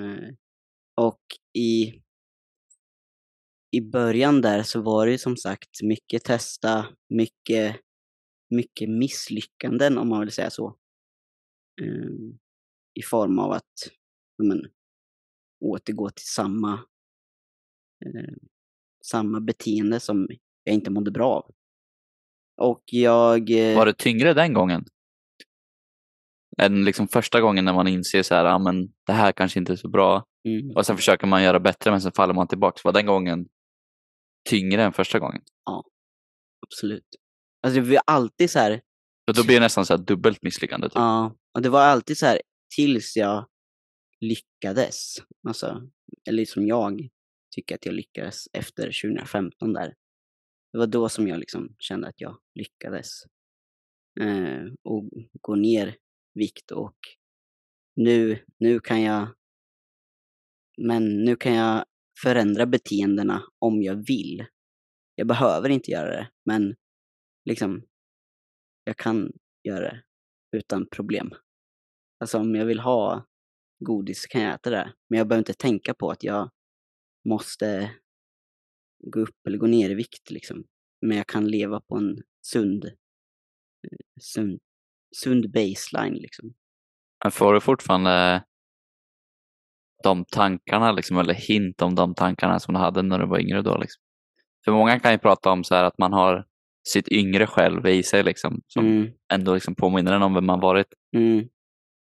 [0.00, 0.34] Eh,
[0.96, 1.22] och
[1.58, 2.02] i,
[3.70, 7.76] i början där så var det ju som sagt mycket testa, mycket,
[8.50, 10.76] mycket misslyckanden om man vill säga så.
[11.82, 12.41] Eh,
[12.94, 13.88] i form av att
[14.36, 14.62] ja, men,
[15.60, 16.72] återgå till samma,
[18.04, 18.34] eh,
[19.04, 20.28] samma beteende som
[20.64, 21.50] jag inte mådde bra av.
[22.56, 23.50] Och jag...
[23.50, 24.84] Eh, Var det tyngre den gången?
[26.58, 29.72] Än liksom första gången när man inser så här, ja men det här kanske inte
[29.72, 30.24] är så bra.
[30.48, 32.80] mm, Och sen försöker man göra bättre men sen faller man tillbaka.
[32.84, 33.48] Var den gången
[34.48, 35.42] tyngre än första gången?
[36.66, 37.06] absolut.
[37.62, 38.80] Alltså det var alltid så här,
[39.28, 40.88] Och då blir det nästan så här dubbelt misslyckande.
[40.88, 40.94] Typ.
[40.94, 42.40] ja, och det var alltid så här
[42.76, 43.48] tills jag
[44.20, 45.16] lyckades.
[45.48, 45.90] Alltså,
[46.28, 47.08] eller som jag
[47.54, 49.94] tycker att jag lyckades efter 2015 där.
[50.72, 53.08] Det var då som jag liksom kände att jag lyckades.
[54.20, 55.96] Eh, och gå ner
[56.34, 56.96] vikt och
[57.96, 59.28] nu, nu kan jag
[60.78, 61.84] men nu kan jag
[62.22, 64.46] förändra beteendena om jag vill.
[65.14, 66.74] Jag behöver inte göra det, men
[67.44, 67.82] liksom
[68.84, 69.32] jag kan
[69.62, 70.02] göra det
[70.56, 71.34] utan problem.
[72.22, 73.26] Alltså om jag vill ha
[73.84, 76.50] godis så kan jag äta det, men jag behöver inte tänka på att jag
[77.28, 77.90] måste
[79.04, 80.64] gå upp eller gå ner i vikt liksom.
[81.06, 84.60] Men jag kan leva på en sund, eh, sund,
[85.16, 86.54] sund baseline liksom.
[87.30, 88.44] Får du fortfarande
[90.02, 93.62] de tankarna liksom, eller hint om de tankarna som du hade när du var yngre
[93.62, 93.78] då?
[93.78, 94.02] Liksom?
[94.64, 96.46] För många kan ju prata om så här att man har
[96.88, 99.12] sitt yngre själv i sig liksom, som Mm.
[99.32, 100.86] ändå liksom påminner en om vem man varit.
[101.16, 101.48] Mm.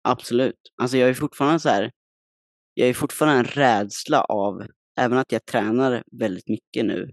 [0.09, 0.73] Absolut.
[0.77, 1.93] Alltså jag är fortfarande så här,
[2.75, 4.67] jag är fortfarande en rädsla av,
[4.99, 7.13] även att jag tränar väldigt mycket nu,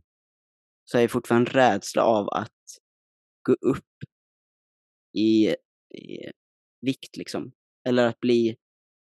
[0.86, 2.52] så är jag fortfarande en rädsla av att
[3.44, 4.04] gå upp
[5.14, 5.48] i,
[5.96, 6.32] i
[6.82, 7.52] vikt liksom.
[7.88, 8.56] Eller att bli,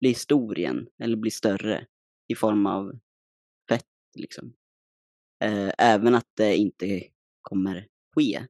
[0.02, 1.88] bli stor igen, eller bli större
[2.28, 3.00] i form av
[3.70, 3.86] fett
[4.16, 4.54] liksom.
[5.44, 7.04] Eh, även att det inte
[7.42, 8.48] kommer ske,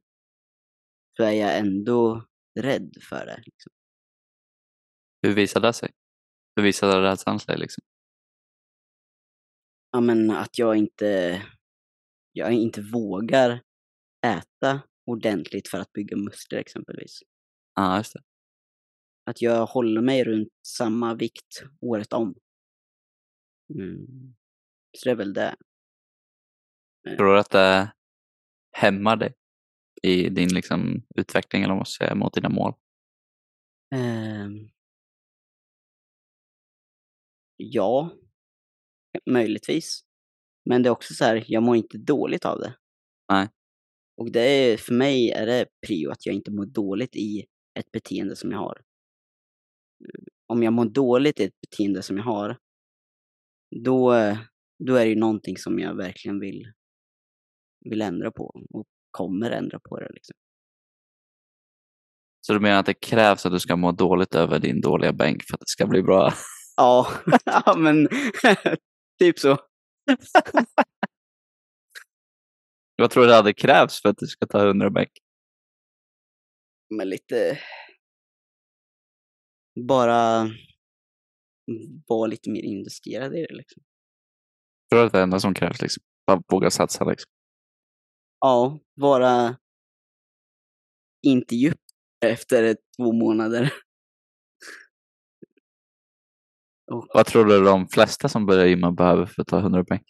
[1.16, 2.26] så är jag ändå
[2.60, 3.42] rädd för det.
[3.46, 3.72] Liksom.
[5.26, 5.90] Hur visar det sig?
[6.56, 7.58] Hur visar rädslan sig?
[7.58, 7.82] Liksom?
[9.92, 11.42] ja, men att jag inte,
[12.32, 13.62] jag inte vågar
[14.26, 17.20] äta ordentligt för att bygga muskler exempelvis.
[17.74, 18.20] Ja, just det.
[19.30, 22.34] Att jag håller mig runt samma vikt året om.
[23.74, 24.34] Mm.
[24.98, 25.56] Så det är väl det.
[27.16, 27.92] Tror du att det
[28.72, 29.34] hämmar dig
[30.02, 32.74] i din liksom, utveckling eller ska säga, mot dina mål?
[33.94, 34.75] Ehm.
[37.56, 38.10] Ja,
[39.30, 40.00] möjligtvis.
[40.64, 42.76] Men det är också så här, jag mår inte dåligt av det.
[43.32, 43.48] Nej.
[44.16, 47.44] Och det är, för mig är det prio att jag inte mår dåligt i
[47.78, 48.82] ett beteende som jag har.
[50.46, 52.58] Om jag mår dåligt i ett beteende som jag har,
[53.84, 54.12] då,
[54.84, 56.72] då är det ju någonting som jag verkligen vill,
[57.90, 60.12] vill ändra på och kommer ändra på det.
[60.12, 60.34] Liksom.
[62.40, 65.42] Så du menar att det krävs att du ska må dåligt över din dåliga bänk
[65.42, 66.32] för att det ska bli bra?
[66.76, 67.06] Ja,
[67.44, 68.08] ja men
[69.18, 69.58] typ så.
[72.96, 75.10] Vad tror du det hade krävts för att du ska ta 100 bänk?
[76.90, 77.58] Men lite...
[79.88, 80.50] Bara
[82.06, 83.82] vara lite mer investerad i det liksom.
[84.90, 86.02] Tror du att det är det enda som krävs liksom?
[86.26, 87.30] Bara våga satsa liksom.
[88.40, 89.56] Ja, vara
[91.22, 91.80] inte djup
[92.24, 93.72] efter två månader.
[96.92, 100.02] Och Vad tror du de flesta som börjar gymma behöver för att ta 100 bänk?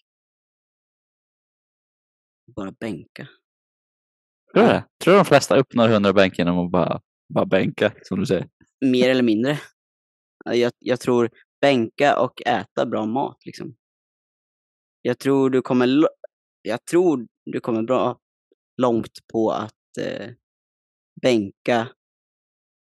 [2.56, 3.28] bara bänka.
[4.54, 4.84] Tror du det?
[5.04, 7.00] Tror du de flesta uppnår 100 bänk genom att bara,
[7.34, 8.48] bara bänka, som du säger?
[8.84, 9.58] Mer eller mindre.
[10.44, 13.76] Ja, Jag, jag tror bänka och äta bra mat liksom.
[15.02, 15.88] Jag tror du kommer,
[16.62, 18.18] jag tror du kommer bra
[18.82, 20.30] långt på att eh,
[21.22, 21.88] bänka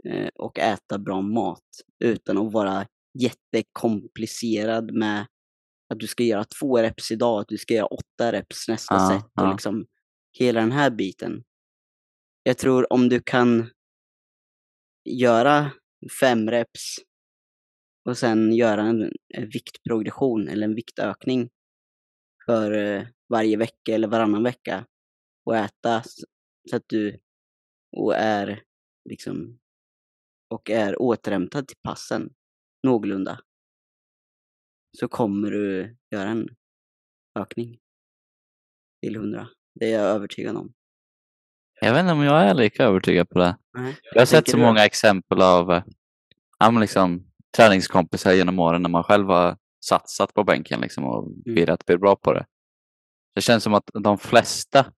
[0.09, 1.63] eh, och äta bra mat
[1.99, 2.87] utan att vara
[3.19, 5.27] jättekomplicerad med
[5.89, 9.09] att du ska göra två reps idag, att du ska göra åtta reps nästa Ja,
[9.09, 9.51] set och ja.
[9.51, 9.85] liksom
[10.39, 11.43] hela den här biten.
[12.43, 13.69] Jag tror om du kan
[15.09, 15.71] göra
[16.19, 16.95] fem reps
[18.09, 19.11] och sen göra en,
[19.53, 21.49] viktprogression eller en viktökning
[22.45, 24.85] för eh, varje vecka eller varannan vecka
[25.45, 26.03] och äta
[26.69, 27.19] så att du
[27.97, 28.63] och är
[29.09, 29.59] liksom
[30.49, 32.33] och är återhämtad till passen
[32.85, 33.39] någorlunda
[34.97, 36.49] så kommer du göra en
[37.39, 37.79] ökning
[39.01, 39.47] till 100.
[39.79, 40.73] Det är jag övertygad om.
[41.81, 43.57] Jag vet inte om jag är lika övertygad på det.
[43.77, 43.97] Nej.
[44.13, 44.63] Jag har sett så du?
[44.63, 45.83] många exempel av eh,
[46.81, 51.55] liksom, träningskompisar genom åren när man själv har satsat på bänken liksom, och Mm.
[51.85, 52.45] bli bra på det.
[53.35, 54.93] Det känns som att de flesta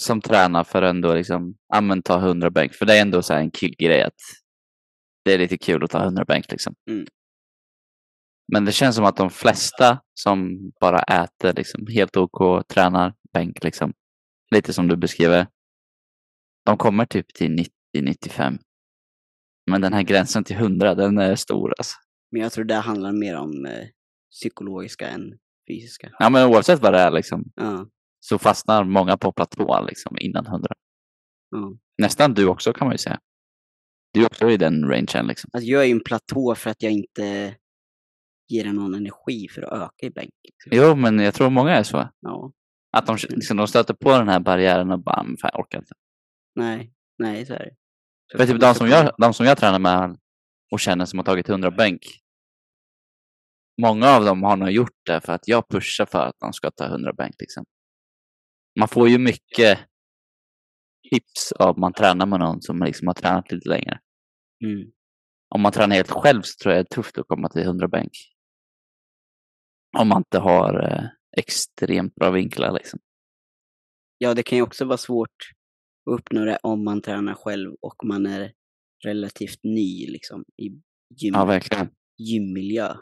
[0.00, 1.54] som tränar för ändå liksom,
[2.02, 4.20] ta 100 bänk, för det är ändå så här en killgrej att
[5.26, 6.50] det är lite kul att ta 100 bänk.
[6.50, 6.74] Liksom.
[6.90, 7.06] Mm.
[8.52, 13.64] Men det känns som att de flesta som bara äter liksom, helt OK, tränar bänk,
[13.64, 13.92] liksom,
[14.50, 15.46] lite som du beskriver,
[16.66, 18.58] de kommer typ till 90-95.
[19.70, 21.96] Men den här gränsen till 100, den är stor alltså.
[22.30, 23.86] Men jag tror det handlar mer om eh,
[24.30, 26.12] psykologiska än fysiska.
[26.18, 27.86] Ja, men oavsett vad det är liksom, Ja,
[28.20, 30.68] så fastnar många på platå liksom, innan 100.
[31.50, 31.72] ja.
[31.98, 33.20] Nästan du också kan man ju säga.
[34.16, 35.50] Du är också i den rangen liksom.
[35.52, 37.56] Alltså jag är ju en platå för att jag inte
[38.48, 40.30] ger den någon energi för att öka i bänk.
[40.42, 40.72] Liksom.
[40.74, 42.08] Jo, men jag tror många är så.
[42.20, 42.52] Ja,
[42.96, 45.78] Att de, liksom, de stöter på den här barriären och bara, "Men fan, jag orkar
[45.78, 45.94] inte.
[46.54, 47.70] nej, nej så är det.
[48.32, 50.18] Så För typ de som, jag, de som jag tränar med
[50.72, 52.00] och känner som har tagit 100 bänk.
[53.82, 56.70] Många av dem har nog gjort det för att jag pushar för att de ska
[56.70, 57.34] ta 100 bänk.
[57.38, 57.64] Liksom.
[58.78, 59.78] Man får ju mycket
[61.10, 64.00] tips av man tränar med någon som liksom har tränat lite längre.
[64.64, 64.90] Mm.
[65.48, 67.88] Om man tränar helt själv så tror jag det är tufft att komma till 100
[67.88, 68.12] bänk.
[69.98, 71.04] Om man inte har eh,
[71.36, 72.98] extremt bra vinklar liksom.
[74.18, 75.30] Ja, det kan ju också vara svårt
[76.10, 78.52] att uppnå det om man tränar själv och man är
[79.04, 80.66] relativt ny liksom i
[81.16, 81.88] gym, Ja, verkligen.
[82.18, 82.94] gymmiljö.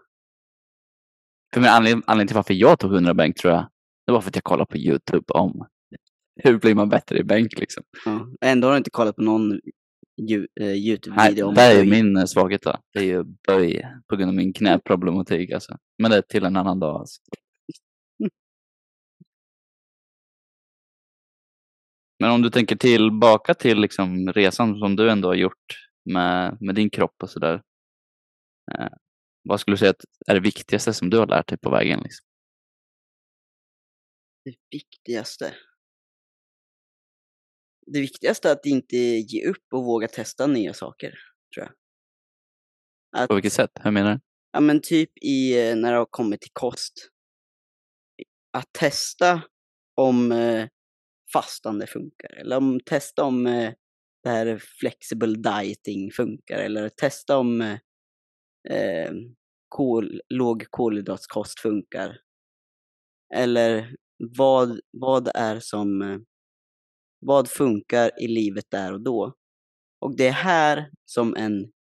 [1.55, 3.71] För min anledning, anledning till varför jag tog 100 bänk tror jag,
[4.07, 5.67] det var för att jag kollade på YouTube om
[6.43, 7.85] hur blir man bättre i bänk liksom.
[8.05, 8.29] Ja.
[8.41, 9.61] Ändå har du inte kollat på någon
[10.19, 12.77] eh, Nej, Youtube-video det är min eh, svaghet då.
[12.93, 15.79] Det är ju böj på grund av min knäproblematik alltså.
[15.99, 17.21] Men det är till en annan dag alltså.
[22.19, 26.75] Men om du tänker tillbaka till liksom resan som du ändå har gjort med, med
[26.75, 27.63] din kropp och sådär.
[28.73, 28.89] Eh,
[29.49, 32.01] vad skulle du säga att är det viktigaste som du har lärt dig på vägen?
[32.03, 32.27] Liksom?
[34.45, 35.55] Det viktigaste.
[37.87, 41.15] Det viktigaste är att inte ge upp och våga testa nya saker,
[41.55, 41.73] tror jag.
[43.23, 43.71] Att, På vilket sätt?
[43.83, 44.21] Hur menar du?
[44.55, 46.93] ja men typ i, eh, när det har kommit till kost.
[48.53, 49.43] Att testa
[49.95, 50.69] om eh,
[51.33, 53.73] fastande funkar, eller om, testa om eh,
[54.23, 57.79] det här flexible dieting funkar, eller testa om eh,
[58.71, 59.13] eh,
[59.69, 62.21] kol, låg kolhydratskost funkar.
[63.35, 63.97] Eller
[64.39, 66.19] vad, vad är som, eh,
[67.27, 69.35] vad funkar i livet där och då?
[69.99, 71.73] Och det är här som en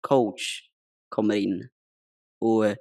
[0.00, 0.68] coach
[1.08, 1.68] kommer in.
[2.40, 2.76] Och eh,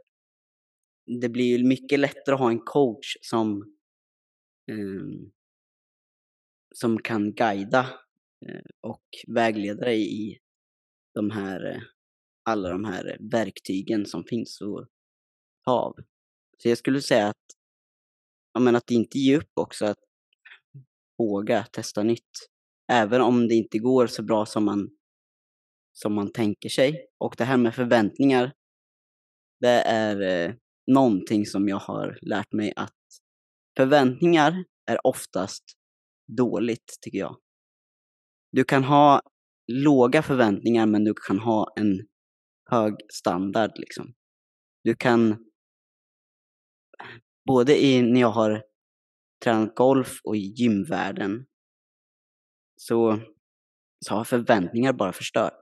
[1.21, 3.76] det blir ju mycket lättare att ha en coach som,
[4.72, 5.32] ehm,
[6.76, 7.89] som kan guida
[8.45, 10.39] eh, och vägleda dig i
[11.14, 11.82] de här, eh,
[12.43, 14.89] alla de här verktygen som finns att
[15.66, 15.95] ta av.
[16.57, 17.45] Så jag skulle säga att,
[18.53, 20.12] ja, men att inte ge upp också, att
[21.24, 22.49] våga testa nytt.
[22.91, 24.89] Även om det inte går så bra som man,
[25.93, 27.07] som man tänker sig.
[27.17, 28.53] Och det här med förväntningar,
[29.59, 30.55] det är eh,
[30.91, 32.95] någonting som jag har lärt mig att
[33.78, 35.63] förväntningar är oftast
[36.38, 37.38] dåligt, tycker jag.
[38.51, 39.21] Du kan ha
[39.71, 42.07] låga förväntningar, men du kan ha en
[42.69, 44.13] hög standard, liksom.
[44.84, 45.45] Du kan
[47.45, 48.63] både i, när jag har
[49.44, 51.46] tränat golf och i gymvärlden
[52.76, 53.20] så,
[54.06, 55.62] så har förväntningar bara förstört.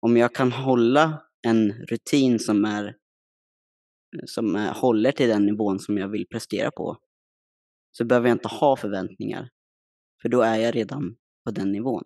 [0.00, 2.96] Om jag kan hålla en rutin som är
[4.24, 6.98] som är, håller till den nivån som jag vill prestera på
[7.90, 9.50] så behöver jag inte ha förväntningar.
[10.22, 12.04] För då är jag redan på den nivån.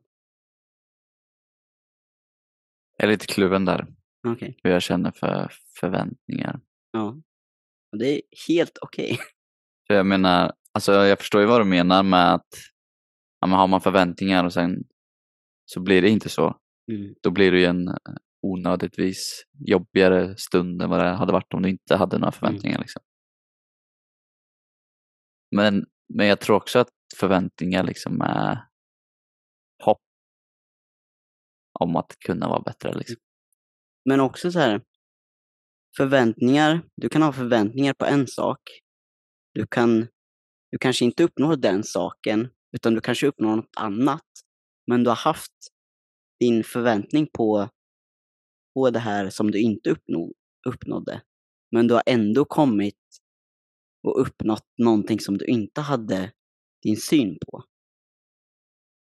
[2.97, 3.87] Jag är lite kluven där,
[4.27, 4.59] Okej.
[4.63, 6.61] hur jag känner för förväntningar.
[6.91, 7.23] Ja.
[7.93, 9.19] Och det är helt okej.
[9.87, 12.49] För jag menar, alltså jag förstår ju vad du menar med att
[13.41, 14.85] ja, men har man förväntningar och sen
[15.65, 16.61] så blir det inte så.
[16.93, 17.15] Mm.
[17.23, 17.95] Då blir det ju en eh,
[18.43, 22.79] onödigtvis jobbigare stund än vad det hade varit om du inte hade några förväntningar.
[22.79, 23.03] Liksom.
[25.57, 28.59] Men, men jag tror också att förväntningar liksom är
[29.85, 30.03] hopp
[31.81, 32.95] om att kunna vara bättre.
[32.95, 33.17] Liksom.
[34.05, 34.83] Men också så här,
[35.97, 38.61] förväntningar, du kan ha förväntningar på en sak.
[39.55, 40.07] Du kan,
[40.71, 44.27] du kanske inte uppnår den saken, utan du kanske uppnår något annat.
[44.87, 45.53] Men du har haft
[46.41, 47.69] din förväntning på,
[48.75, 50.33] på det här som du inte uppnå,
[50.69, 51.23] uppnådde.
[51.71, 52.99] Men du har ändå kommit
[54.03, 56.33] och uppnått någonting som du inte hade
[56.83, 57.65] din syn på.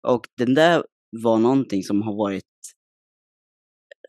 [0.07, 2.45] Och den där var någonting som har varit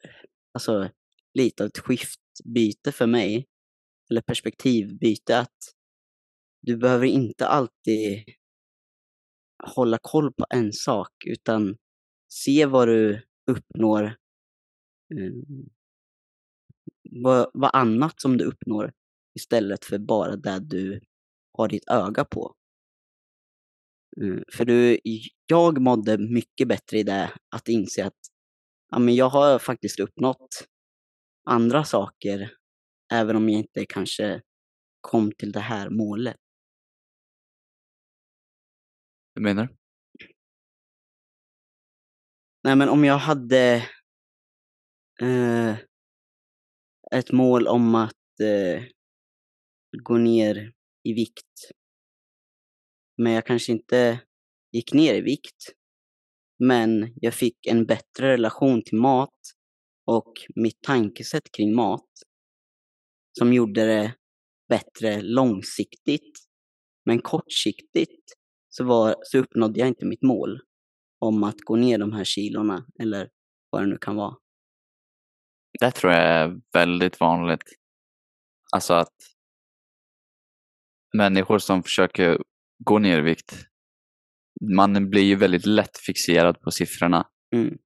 [0.05, 0.11] eh,
[0.55, 0.91] alltså,
[1.35, 3.47] lite av ett skiftbyte för mig.
[4.11, 5.74] Eller perspektivbyte att
[6.61, 8.25] du behöver inte alltid
[9.65, 11.77] hålla koll på en sak utan
[12.33, 14.05] se vad du uppnår.
[15.15, 15.33] Eh,
[17.11, 18.93] vad, vad annat som du uppnår
[19.35, 21.01] istället för bara det du
[21.53, 22.55] har ditt öga på.
[24.21, 24.99] Mm, för du,
[25.47, 28.19] jag mådde mycket bättre i det, att inse att
[28.91, 30.69] ja, men jag har faktiskt uppnått
[31.45, 32.53] andra saker,
[33.13, 34.43] även om jag inte kanske
[35.01, 36.37] kom till det här målet.
[39.35, 39.76] Hur menar du?
[42.64, 43.87] Nej, men om jag hade
[45.22, 45.76] eh,
[47.12, 48.85] ett mål om att eh,
[50.03, 50.72] gå ner
[51.03, 51.70] i vikt,
[53.16, 54.20] men jag kanske inte
[54.72, 55.72] gick ner i vikt,
[56.59, 59.39] men jag fick en bättre relation till mat
[60.05, 62.09] och mitt tankesätt kring mat
[63.39, 64.14] som gjorde det
[64.68, 66.39] bättre långsiktigt.
[67.05, 68.39] Men kortsiktigt
[68.71, 70.61] så, var, så uppnådde jag inte mitt mål
[71.18, 73.29] om att gå ner de här kilorna eller
[73.71, 74.37] vad det nu kan vara.
[75.81, 77.64] Det tror jag är väldigt vanligt.
[78.73, 79.14] Alltså att
[81.16, 82.39] människor som försöker
[82.85, 83.66] gå ner i vikt,
[84.77, 87.27] man blir ju väldigt lätt fixerad på siffrorna.
[87.55, 87.79] Mm.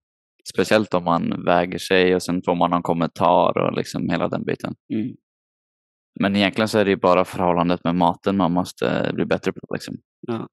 [0.55, 4.45] Speciellt om man väger sig och sen får man någon kommentar och liksom hela den
[4.45, 4.75] biten.
[4.95, 5.17] Mm.
[6.21, 9.75] Men egentligen så är det ju bara förhållandet med maten man måste bli bättre på.
[9.75, 9.97] Liksom.
[10.21, 10.49] Ja.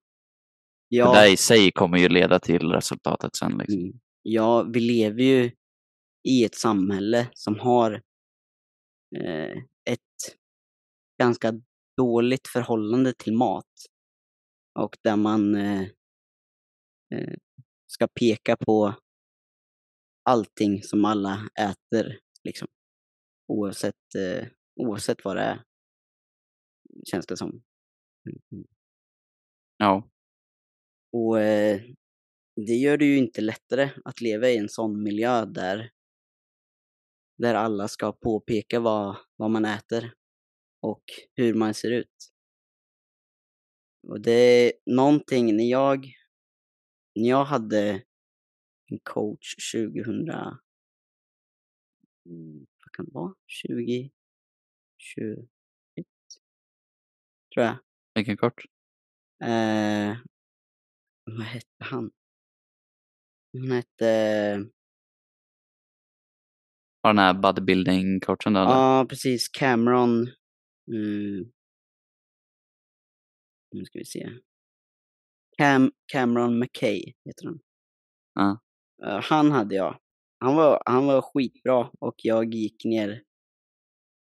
[0.92, 3.58] Det Ja, där i sig kommer ju leda till resultatet sen.
[3.58, 3.80] Liksom.
[3.80, 4.00] mm.
[4.22, 5.52] ja, vi lever ju
[6.24, 7.92] i ett samhälle som har
[9.16, 10.38] eh, ett
[11.22, 11.54] ganska
[11.98, 13.66] dåligt förhållande till mat.
[14.80, 15.82] Och där man eh,
[17.14, 17.34] eh,
[17.88, 18.94] ska peka på
[20.24, 22.68] allting som alla äter, liksom.
[23.48, 25.64] Oavsett, eh, oavsett vad det är,
[27.12, 27.50] känns det som.
[28.30, 28.68] Mm.
[29.78, 30.10] Ja,
[31.14, 31.82] Och eh,
[32.56, 35.92] det gör det ju inte lättare att leva i en sån miljö där,
[37.38, 40.14] där alla ska påpeka vad, vad man äter
[40.82, 41.04] och
[41.34, 42.32] hur man ser ut.
[44.08, 46.06] Och det är någonting, när jag,
[47.16, 48.04] när jag hade
[48.86, 50.30] en coach 2000,
[52.26, 54.12] mm, vad kan det vara, 20,
[54.98, 55.50] 21,
[57.54, 57.78] tror jag.
[58.16, 58.64] vilken kort.
[59.44, 60.18] Eh,
[61.38, 62.12] vad hette han?
[63.54, 64.06] Han hette...
[67.04, 68.62] Har den här bodybuilding-coachen där?
[68.62, 68.72] eller?
[68.72, 69.50] Ja, precis.
[69.50, 70.30] Cameron...
[70.92, 71.52] Mm,
[73.72, 74.30] nu ska vi se.
[75.58, 77.60] Cam, Cameron McKay heter han.
[78.34, 78.60] Ja.
[79.22, 80.00] Han hade jag.
[80.40, 83.24] Han var, han var skitbra och jag gick ner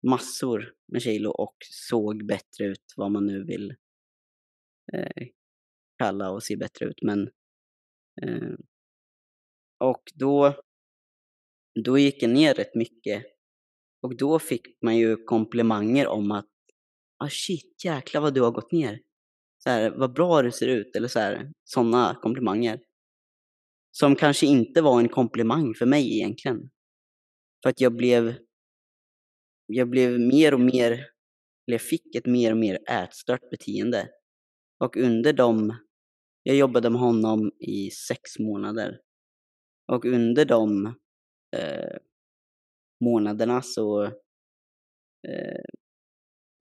[0.06, 3.74] massor med kilo och såg bättre ut, vad man nu vill
[4.92, 5.28] eh,
[5.98, 7.02] kalla och se bättre ut.
[7.02, 7.30] Men,
[8.22, 8.54] eh,
[9.80, 10.54] och då,
[11.84, 13.24] då gick jag ner rätt mycket.
[14.02, 16.48] Och då fick man ju komplimanger om att
[17.24, 19.00] ah shit, jäklar vad du har gått ner.
[19.58, 22.80] Så här, vad bra du ser ut, eller så här, sådana komplimanger.
[23.90, 26.70] Som kanske inte var en komplimang för mig egentligen.
[27.62, 28.34] För att jag blev,
[29.66, 30.92] jag blev mer och mer
[31.68, 34.08] eller jag fick ett mer och mer ätstört beteende.
[34.84, 35.76] Och under de
[36.42, 39.00] jag jobbade med honom i sex månader.
[39.92, 40.86] Och under de
[41.56, 41.96] eh,
[43.04, 44.04] månaderna så,
[45.28, 45.62] eh,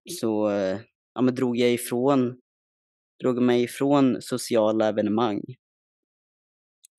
[0.09, 0.49] så
[1.13, 2.41] ja, men drog jag ifrån,
[3.23, 5.43] drog mig ifrån sociala evenemang.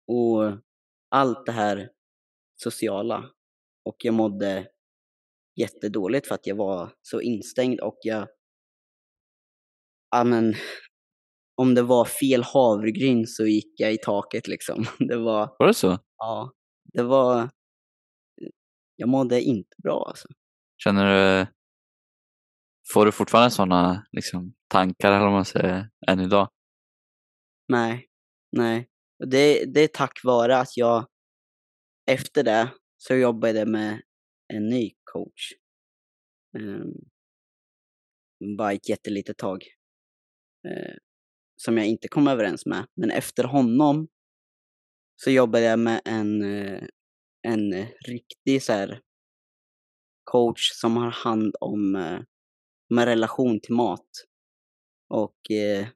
[0.08, 0.58] Och
[1.10, 1.90] allt det här
[2.56, 3.32] sociala.
[3.86, 4.72] Och jag mådde
[5.56, 8.28] jättedåligt för att jag var så instängd och jag,
[10.12, 10.54] ja men,
[11.58, 14.86] om det var fel havregryn så gick jag i taket liksom.
[15.00, 16.00] Det var, Var det så?
[16.18, 16.52] ja,
[16.94, 17.50] det var,
[18.96, 20.28] jag mådde inte bra alltså.
[20.84, 21.48] Känner du,
[22.94, 26.50] får du fortfarande sådana liksom, tankar eller vad man säger än idag?
[27.68, 28.08] Nej,
[28.52, 28.90] nej.
[29.26, 31.08] Det, det är tack vare att jag
[32.12, 34.02] efter det så jobbade jag med
[34.54, 35.52] en ny coach.
[36.58, 36.94] Um,
[38.58, 39.64] bara ett jättelitet tag.
[40.68, 40.96] Eh,
[41.58, 42.88] som jag inte kom överens med.
[42.96, 44.08] Men efter honom
[45.16, 46.84] så jobbade jag med en, eh,
[47.42, 49.02] en riktig så här,
[50.24, 52.20] coach som har hand om eh,
[52.90, 54.10] med relation till mat
[55.10, 55.88] och eh,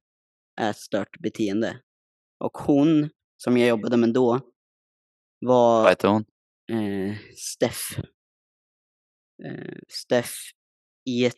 [0.61, 1.81] ätstört beteende.
[2.39, 4.39] Och hon som jag jobbade med då
[5.39, 6.25] var Vad heter hon?
[6.71, 7.97] eh, Steff.
[9.45, 10.35] Eh, Steff
[11.09, 11.31] E...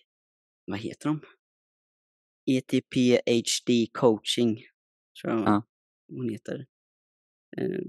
[0.66, 1.22] Vad heter de?
[2.46, 4.56] ETP HD coaching,
[5.22, 5.64] tror jag Ja.
[6.08, 6.66] hon heter.
[7.58, 7.82] Eh,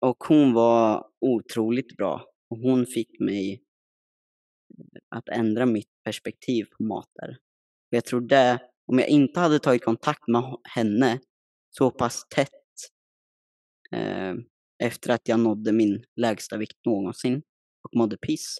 [0.00, 2.24] och hon var otroligt bra.
[2.50, 3.62] Och hon fick mig
[5.08, 7.28] att ändra mitt perspektiv på mat där.
[7.90, 11.20] För jag tror det, om jag inte hade tagit kontakt med henne
[11.70, 12.50] så pass tätt
[13.92, 14.34] eh,
[14.84, 17.42] efter att jag nådde min lägsta vikt någonsin
[17.82, 18.58] och mådde piss,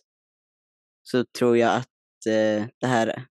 [1.03, 3.27] så tror jag att eh, det här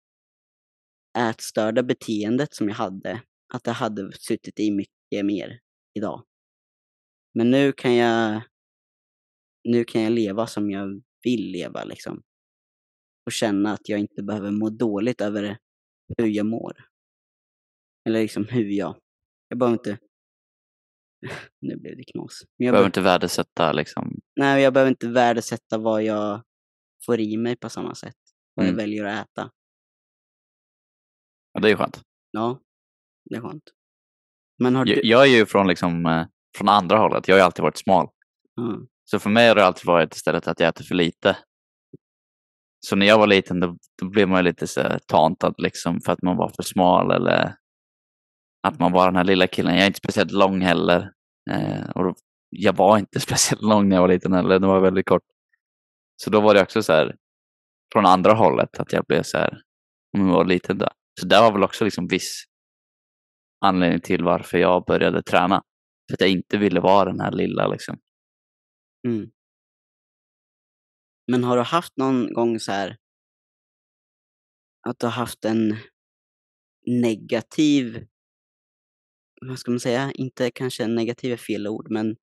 [1.18, 3.22] ätstörda beteendet som jag hade,
[3.54, 5.60] att det hade suttit i mycket mer
[5.94, 6.24] idag.
[7.34, 8.42] Men nu kan jag,
[9.64, 12.22] nu kan jag leva som jag vill leva liksom.
[13.26, 15.58] Och känna att jag inte behöver må dåligt över
[16.18, 16.84] hur jag mår.
[18.08, 18.96] Eller liksom hur jag,
[19.48, 19.98] jag behöver inte,
[21.60, 22.42] nu blev det knas.
[22.58, 24.20] Men jag behöver inte värdesätta liksom.
[24.36, 26.42] Nej, jag behöver inte värdesätta vad jag
[27.06, 28.16] får i mig på samma sätt.
[28.54, 28.76] Vad Mm.
[28.78, 29.50] jag väljer att äta.
[31.58, 32.02] Ja, det är skönt.
[32.30, 32.60] Ja,
[33.30, 33.62] det är skönt.
[34.58, 35.08] Men har Jag, du...
[35.08, 37.28] jag är ju från, liksom, eh, från andra hållet.
[37.28, 38.08] Jag har ju alltid varit smal.
[38.54, 38.78] Ja.
[39.04, 41.36] Så för mig har det alltid varit istället att jag äter för lite.
[42.86, 46.00] Så när jag var liten då, då blev man ju lite så här tantad liksom
[46.00, 47.54] för att man var för smal eller
[48.62, 49.74] att man var den här lilla killen.
[49.74, 51.12] Jag är inte speciellt lång heller.
[51.50, 52.14] Eh, och då,
[52.50, 54.58] jag var inte speciellt lång när jag var liten heller.
[54.58, 55.22] Det var väldigt kort.
[56.22, 57.16] Så då var det också så här
[57.92, 59.62] från andra hållet att jag blev så här
[60.18, 60.88] om jag var liten då.
[61.20, 62.44] Så det var väl också liksom viss
[63.64, 65.62] anledning till varför jag började träna.
[66.10, 67.98] För att jag inte ville vara den här lilla liksom.
[69.06, 69.30] Mm.
[71.30, 72.96] Men har du haft någon gång så här
[74.88, 75.76] att du har haft en
[76.86, 78.06] negativ,
[79.46, 82.16] vad ska man säga, inte kanske en negativ är fel ord, men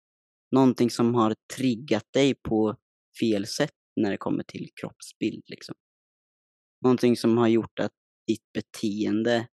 [0.52, 2.78] någonting som har triggat dig på
[3.20, 5.76] fel sätt när det kommer till kroppsbild liksom?
[6.82, 7.94] Någonting som har gjort att
[8.28, 9.48] ditt beteende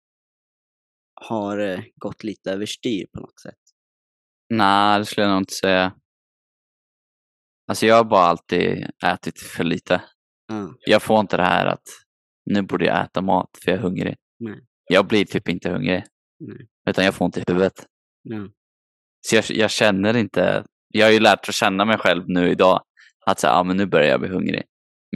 [1.14, 3.58] har eh, gått lite överstyr på något sätt?
[4.48, 5.94] Nej, det skulle jag nog inte säga.
[7.66, 10.02] Alltså jag har bara alltid ätit för lite.
[10.46, 10.74] Ja.
[10.86, 11.88] Jag får inte det här att
[12.46, 14.16] nu borde jag äta mat för jag är hungrig.
[14.38, 14.60] Nej.
[14.88, 16.04] Jag blir typ inte hungrig.
[16.38, 16.68] Nej.
[16.88, 17.86] Utan jag får ont i huvudet.
[18.22, 18.48] Ja.
[19.20, 22.82] Så jag, jag känner inte, jag har ju lärt att känna mig själv nu idag.
[23.26, 24.62] Att säga, ah, men nu börjar jag bli hungrig.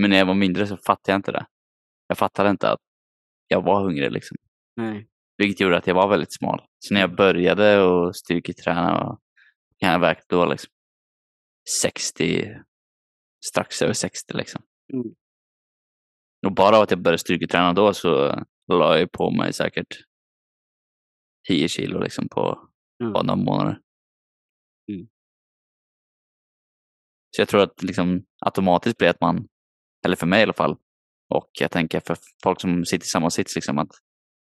[0.01, 1.47] Men när jag var mindre så fattade jag inte det.
[2.09, 2.81] Jag fattade inte att
[3.49, 4.37] jag var hungrig liksom.
[4.77, 5.09] Nej.
[5.37, 6.63] Vilket gjorde att jag var väldigt smal.
[6.79, 9.21] Så när jag började och styrketräna och
[9.79, 10.71] kan jag verkligen då liksom
[11.83, 12.57] 60,
[13.47, 14.63] strax över 60 liksom.
[14.93, 15.15] Mm.
[16.47, 18.11] Och bara av att jag började styrketräna då så
[18.73, 19.97] la jag på mig säkert
[21.49, 23.11] 10 kilo liksom på Ja.
[23.11, 23.81] bara några månader.
[24.93, 25.07] Mm.
[27.31, 29.49] Så jag tror att liksom automatiskt blir att man,
[30.05, 30.77] eller för mig i alla fall,
[31.35, 33.91] och jag tänker för folk som sitter i samma sits, liksom att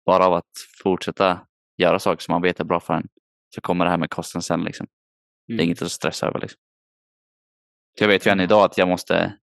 [0.07, 0.51] bara av att
[0.83, 1.47] fortsätta
[1.79, 3.09] göra saker som man vet är bra för en
[3.55, 4.65] så kommer det här med kosten sen.
[4.65, 4.87] Liksom.
[5.47, 5.65] Det är Mm.
[5.65, 6.41] inget att stressa över.
[6.41, 6.59] Liksom.
[8.01, 9.39] Jag vet ju än idag att jag måste,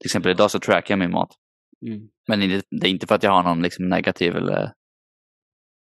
[0.00, 1.30] till exempel idag så trackar jag min mat.
[1.86, 2.08] Mm.
[2.28, 4.72] Men det det är inte för att jag har någon liksom negativ eller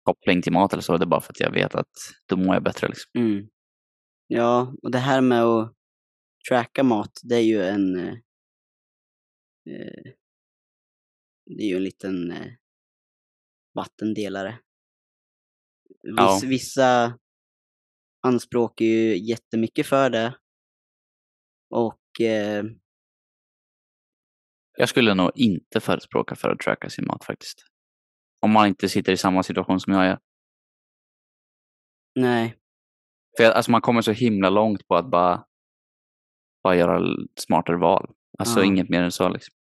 [0.03, 0.97] koppling till mat eller så.
[0.97, 1.93] Det är bara för att jag vet att
[2.29, 2.89] då mår jag bättre.
[2.89, 3.11] Liksom.
[3.21, 3.49] Mm.
[4.27, 5.73] Ja, och det här med att
[6.49, 7.97] tracka mat, det är ju en...
[7.99, 8.15] Eh,
[9.71, 10.13] eh,
[11.47, 12.31] det är ju en liten...
[12.31, 12.53] Eh,
[13.75, 14.59] vattendelare.
[16.03, 16.41] Viss, Ja.
[16.45, 17.19] Vissa
[18.27, 20.39] anspråkar ju jättemycket för det.
[21.71, 22.65] Och eh,
[24.79, 27.65] Jag skulle nog inte förespråka för att tracka sin mat faktiskt.
[28.41, 30.19] Om man inte sitter i samma situation som jag är.
[32.15, 32.59] nej,
[33.37, 35.47] För alltså man kommer så himla långt på att bara,
[36.63, 37.01] bara göra
[37.41, 38.15] smartare val.
[38.39, 38.65] Alltså Ja.
[38.67, 39.54] inget mer än så liksom.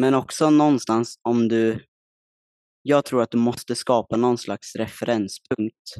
[0.00, 1.84] Men också någonstans om du...
[2.82, 5.94] Jag tror att du måste skapa någon slags referenspunkt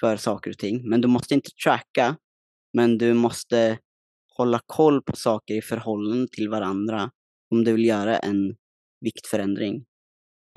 [0.00, 0.88] för saker och ting.
[0.88, 2.16] Men du måste inte tracka,
[2.76, 3.78] men du måste
[4.36, 7.10] hålla koll på saker i förhållande till varandra
[7.50, 8.56] om du vill göra en
[9.00, 9.84] viktförändring.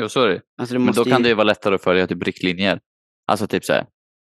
[0.02, 0.42] Jo, så är det.
[0.58, 1.24] Alltså Men då kan ju...
[1.24, 2.80] det ju vara lättare att följa typ riktlinjer.
[3.28, 3.86] Alltså typ såhär,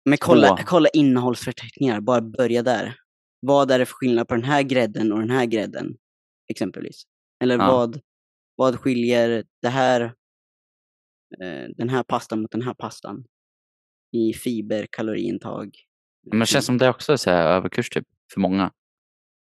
[0.06, 0.64] Men kolla, Två.
[0.66, 2.96] kolla innehållsförteckningar, bara börja där.
[3.40, 5.96] Vad är det för skillnad på den här grädden och den här grädden?
[6.52, 7.04] Exempelvis.
[7.44, 7.72] Eller Ja.
[7.72, 8.00] vad,
[8.60, 10.02] vad skiljer det här,
[11.42, 13.26] eh, den här pastan mot den här pastan?
[14.12, 15.72] I fiber, kaloriintag.
[16.32, 18.72] men det känns som det också är så överkurs typ, för många.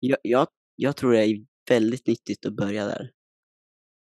[0.01, 3.11] jag, jag, jag tror det är väldigt nyttigt att börja där.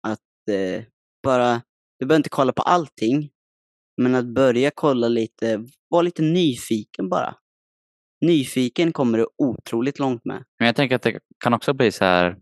[0.03, 0.85] Att eh,
[1.23, 1.63] bara,
[1.99, 3.31] du behöver inte kolla på allting,
[3.97, 7.35] men att börja kolla lite, vara lite nyfiken bara.
[8.21, 10.45] Nyfiken kommer du otroligt långt med.
[10.59, 12.39] Men jag tänker att det kan också bli så här,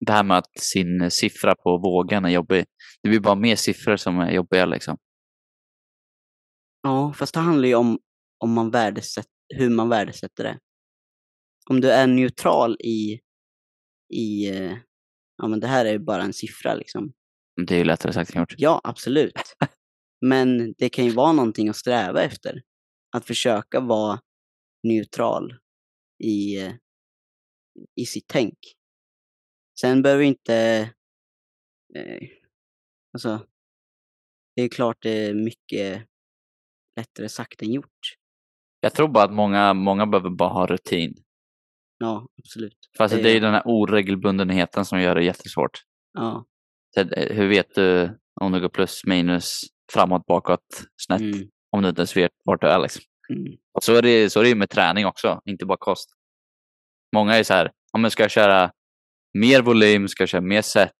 [0.00, 2.64] det här med att sin siffra på vågen är jobbig.
[3.02, 4.96] Det blir bara mer siffror som är jobbiga liksom.
[6.82, 7.98] Ja, fast det handlar ju om,
[8.38, 10.58] om man värdesätt, hur man värdesätter det.
[11.70, 13.20] Om du är neutral i,
[14.14, 14.76] i eh,
[15.36, 17.12] ja men det här är ju bara en siffra liksom.
[17.66, 18.54] Det är ju lättare sagt än gjort.
[18.56, 19.56] Ja, absolut.
[20.20, 22.62] Men det kan ju vara någonting att sträva efter.
[23.16, 24.20] Att försöka vara
[24.82, 25.54] neutral
[26.24, 26.72] i, eh,
[27.96, 28.58] i sitt tänk.
[29.80, 30.54] Sen behöver inte...
[31.94, 32.28] Eh,
[33.12, 33.46] alltså,
[34.56, 36.06] det är klart det är mycket
[36.96, 38.00] lättare sagt än gjort.
[38.80, 41.14] Jag tror bara att många, många behöver bara ha rutin.
[41.98, 42.76] Ja, absolut.
[42.96, 45.82] För alltså, Det- det är ju den här oregelbundenheten som gör det jättesvårt.
[46.12, 46.46] Ja.
[46.94, 49.60] Så, eh, hur vet du om du går plus, minus,
[49.92, 53.02] framåt, bakåt, snett, Mm, om du inte ens vet vart du är liksom.
[53.30, 56.10] mm, Och så är det, så är det ju med träning också, inte bara kost.
[57.14, 58.72] Många är så här, ja, men ska jag köra
[59.40, 60.92] mer volym, ska jag köra mer set,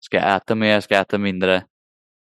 [0.00, 1.64] ska jag äta mer, ska jag äta mindre?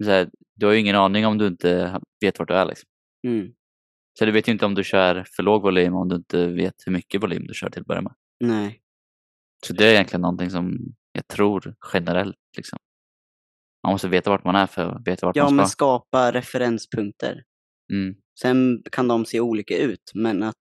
[0.03, 2.65] Så här, du har ju ingen aning om du inte vet vart du är.
[2.65, 2.89] Liksom.
[3.27, 3.53] mm.
[4.19, 6.73] Så du vet ju inte om du kör för låg volym om du inte vet
[6.85, 8.13] hur mycket volym du kör till att börja med.
[8.39, 8.81] Nej.
[9.65, 10.77] Så det är egentligen någonting som
[11.11, 12.37] jag tror generellt.
[12.57, 12.79] Liksom.
[13.83, 15.71] Man måste veta vart man är för att veta vart Ja, man men ska.
[15.71, 17.43] skapa referenspunkter.
[17.93, 18.15] Mm.
[18.41, 20.55] Sen kan de se olika ut, men att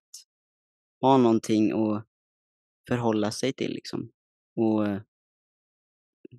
[1.01, 2.05] ha någonting att
[2.89, 4.11] förhålla sig till liksom.
[4.57, 5.01] Och eh,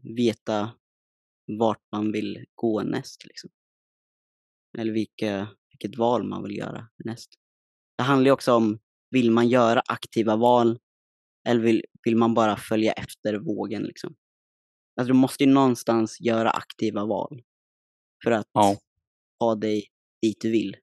[0.02, 0.72] veta
[1.60, 3.50] vart man vill gå näst liksom.
[4.78, 7.30] Eller vilka, vilket val man vill göra näst.
[7.98, 10.80] Det handlar ju också om, vill man göra aktiva val
[11.48, 14.16] eller vill, vill man bara följa efter vågen liksom?
[14.96, 17.44] Alltså du måste ju någonstans göra aktiva val
[18.24, 18.78] för att Ja.
[19.40, 19.88] ha dig
[20.22, 20.78] dit du vill.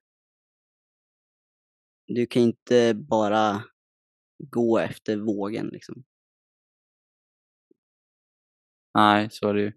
[2.07, 3.63] Du kan inte bara
[4.37, 6.03] gå efter vågen liksom.
[8.93, 9.71] Nej, så är det ju.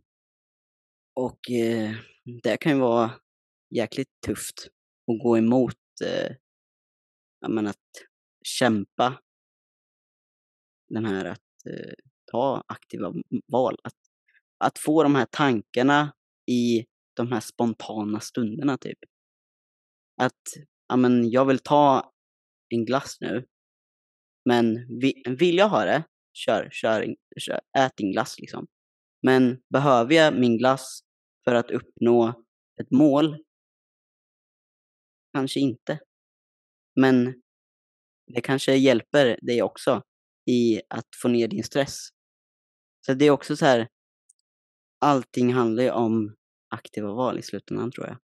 [1.14, 1.94] Och eh,
[2.42, 3.10] det kan ju vara
[3.70, 4.68] jäkligt tufft
[5.12, 6.36] att gå emot, eh,
[7.40, 7.76] ja, men att
[8.44, 9.20] kämpa
[10.88, 11.92] den här att eh,
[12.30, 13.14] ta aktiva
[13.52, 13.78] val.
[13.84, 13.94] Att,
[14.58, 16.14] att få de här tankarna
[16.50, 16.86] i
[17.16, 18.98] de här spontana stunderna typ.
[20.16, 20.42] Att,
[20.88, 22.12] ja men jag vill ta
[22.68, 23.46] en glass nu.
[24.44, 28.66] Men vi, vill jag ha det, kör, kör, kör, ät din glass liksom.
[29.26, 31.00] Men behöver jag min glass
[31.44, 32.44] för att uppnå
[32.80, 33.36] ett mål?
[35.32, 35.98] Kanske inte.
[37.00, 37.42] Men
[38.26, 40.02] det kanske hjälper dig också
[40.50, 42.08] i att få ner din stress.
[43.06, 43.88] Så det är också så här,
[45.00, 46.36] allting handlar ju om
[46.68, 48.16] aktiva val i slutändan tror jag.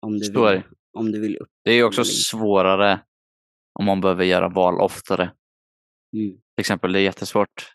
[0.00, 1.50] Om du vill, om du vill upp.
[1.64, 3.04] Det är också svårare
[3.78, 5.22] om man behöver göra val oftare.
[6.12, 6.32] Mm.
[6.32, 7.74] Till exempel, det är jättesvårt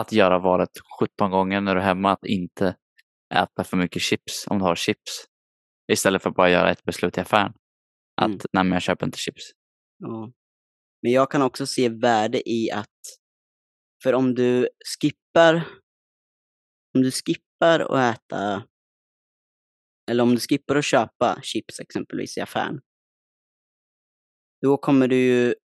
[0.00, 0.70] att göra valet
[1.00, 2.76] 17 gånger när du är hemma att inte
[3.34, 5.24] äta för mycket chips om du har chips.
[5.92, 7.52] Istället för att bara göra ett beslut i affären.
[8.20, 8.38] Att Mm.
[8.52, 9.42] nej, men jag köper inte chips.
[9.98, 10.32] Ja.
[11.02, 13.00] Men jag kan också se värde i att,
[14.02, 14.68] för om du
[15.00, 15.54] skippar,
[16.94, 18.64] om du skippar att äta,
[20.10, 22.80] eller om du skippar att köpa chips exempelvis i affären,
[24.62, 25.54] då kommer du ju,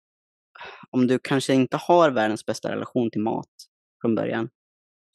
[0.90, 3.50] om du kanske inte har världens bästa relation till mat
[4.06, 4.48] från början,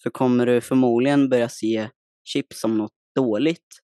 [0.03, 1.89] så kommer du förmodligen börja se
[2.23, 3.79] chips som något dåligt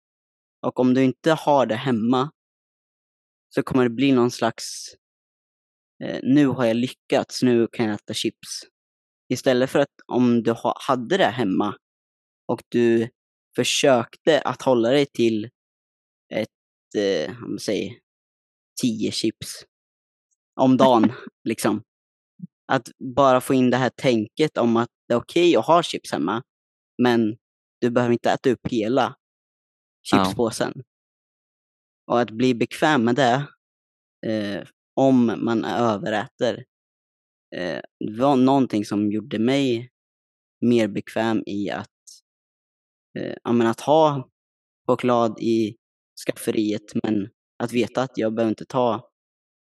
[0.61, 2.31] Och om du inte har det hemma
[3.49, 4.95] så kommer det bli någon slags,
[6.03, 8.63] eh, nu har jag lyckats, nu kan jag äta chips.
[9.29, 11.77] Istället för att om du ha, hade det hemma
[12.47, 13.09] och du
[13.55, 15.49] försökte att hålla dig till
[16.33, 17.93] ett, eh, om säger,
[18.81, 19.65] tio chips
[20.55, 21.11] om dagen,
[21.43, 21.83] liksom.
[22.65, 25.83] Att bara få in det här tänket om att det är okej okay att ha
[25.83, 26.43] chips hemma,
[27.03, 27.37] men
[27.81, 29.15] du behöver inte äta upp hela
[30.03, 30.73] chipspåsen.
[30.75, 30.83] Ja.
[32.07, 33.47] Och att bli bekväm med det,
[34.27, 36.65] eh, om man överäter,
[37.55, 39.89] eh, det var någonting som gjorde mig
[40.61, 41.89] mer bekväm i att,
[43.19, 44.29] eh, att ha
[44.87, 45.77] choklad i
[46.25, 47.29] skafferiet, men
[47.63, 49.09] att veta att jag behöver inte ta,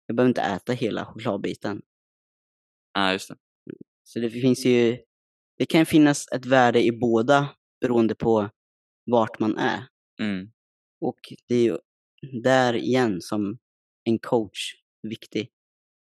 [0.06, 1.82] jag behöver inte äta hela chokladbiten.
[2.92, 3.36] Ja, just det.
[4.04, 4.98] Så det finns ju,
[5.58, 7.48] det kan finnas ett värde i båda
[7.80, 8.50] beroende på
[9.06, 9.86] vart man är.
[10.20, 10.50] Mm.
[11.00, 11.78] Och det är ju
[12.42, 13.58] där igen som
[14.04, 15.50] en coach är viktig.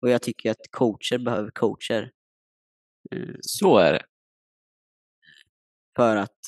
[0.03, 2.12] Och jag tycker att coacher behöver coacher.
[3.11, 4.05] Eh, Så är det.
[5.97, 6.39] För att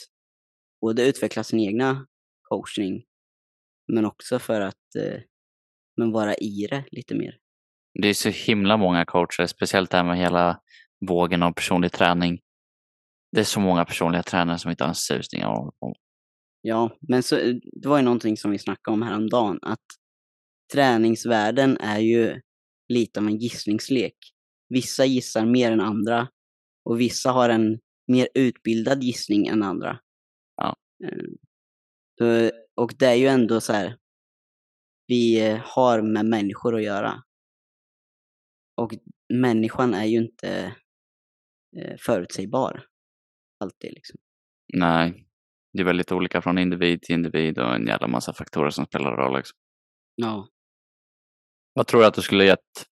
[0.81, 2.07] både utveckla sin egna
[2.43, 3.05] coachning,
[3.93, 5.20] men också för att eh,
[5.97, 7.39] men vara i det lite mer.
[7.95, 10.61] Det är så himla många coacher, speciellt det här med hela
[11.07, 12.40] vågen av personlig träning.
[13.32, 15.95] Det är så många personliga tränare som inte har en susning om.
[16.62, 17.36] Ja, men så,
[17.72, 19.84] det var ju någonting som vi snackade om häromdagen, att
[20.72, 22.40] träningsvärlden är ju
[22.88, 24.16] lite av en gissningslek.
[24.68, 26.28] Vissa gissar mer än andra
[26.84, 29.99] och vissa har en mer utbildad gissning än andra.
[30.57, 30.76] Ja.
[32.20, 33.97] Eh, och det är ju ändå så här,
[35.07, 37.22] vi har med människor att göra.
[38.77, 38.93] Och
[39.35, 40.77] människan är ju inte
[41.77, 42.87] eh, förutsägbar
[43.61, 43.93] alltid.
[43.93, 44.20] Liksom.
[44.75, 45.27] Nej,
[45.73, 49.16] det är väldigt olika från individ till individ och en jävla massa faktorer som spelar
[49.16, 49.37] roll.
[49.37, 49.59] Liksom.
[50.14, 50.49] Ja.
[51.75, 52.87] Vad tror du att du skulle gett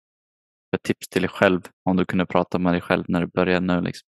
[0.70, 3.66] för tips till dig själv om du kunde prata med dig själv när du började
[3.66, 3.80] nu?
[3.80, 4.08] Liksom?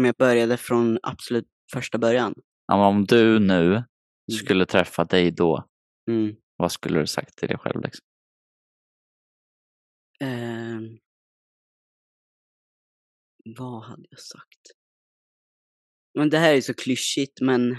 [0.00, 2.34] Om jag började från absolut första början?
[2.66, 3.84] Ja, om du nu mm.
[4.30, 5.64] skulle träffa dig då,
[6.10, 6.36] mm.
[6.56, 7.82] vad skulle du sagt till dig själv?
[7.82, 8.06] Liksom?
[10.20, 10.98] Eh, Ehm,
[13.44, 14.60] vad hade jag sagt?
[16.14, 17.76] Men det här är så klyschigt, men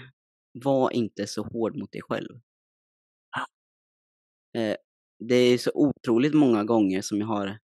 [0.52, 2.42] var inte så hård mot dig själv.
[4.58, 4.76] Eh,
[5.20, 7.60] det är så otroligt många gånger som jag har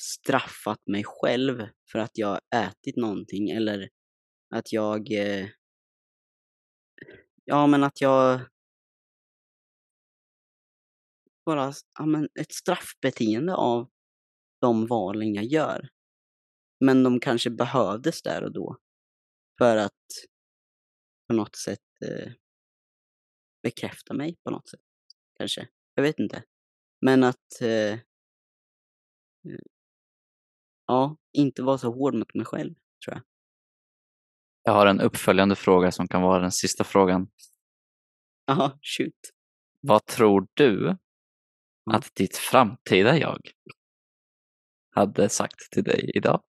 [0.00, 3.88] straffat mig själv för att jag ätit någonting eller
[4.54, 5.12] att jag...
[5.12, 5.48] Eh,
[7.44, 8.40] ja, men att jag...
[11.46, 13.90] Bara ja, men ett straffbeteende av
[14.62, 15.88] de valen jag gör.
[16.80, 18.76] Men de kanske behövdes där och då.
[19.58, 19.92] För att
[21.28, 22.32] på något sätt eh,
[23.62, 24.80] bekräfta mig på något sätt.
[25.38, 25.68] Kanske.
[25.94, 26.44] Jag vet inte.
[27.00, 27.98] Men att eh, eh
[30.86, 33.22] ja, inte vara så hård mot mig själv, tror jag.
[34.62, 37.30] Jag har en uppföljande fråga som kan vara den sista frågan.
[38.46, 39.20] Jaha, shoot.
[39.80, 40.96] Vad tror du
[41.90, 43.40] att ditt framtida jag
[44.92, 46.42] hade sagt till dig idag?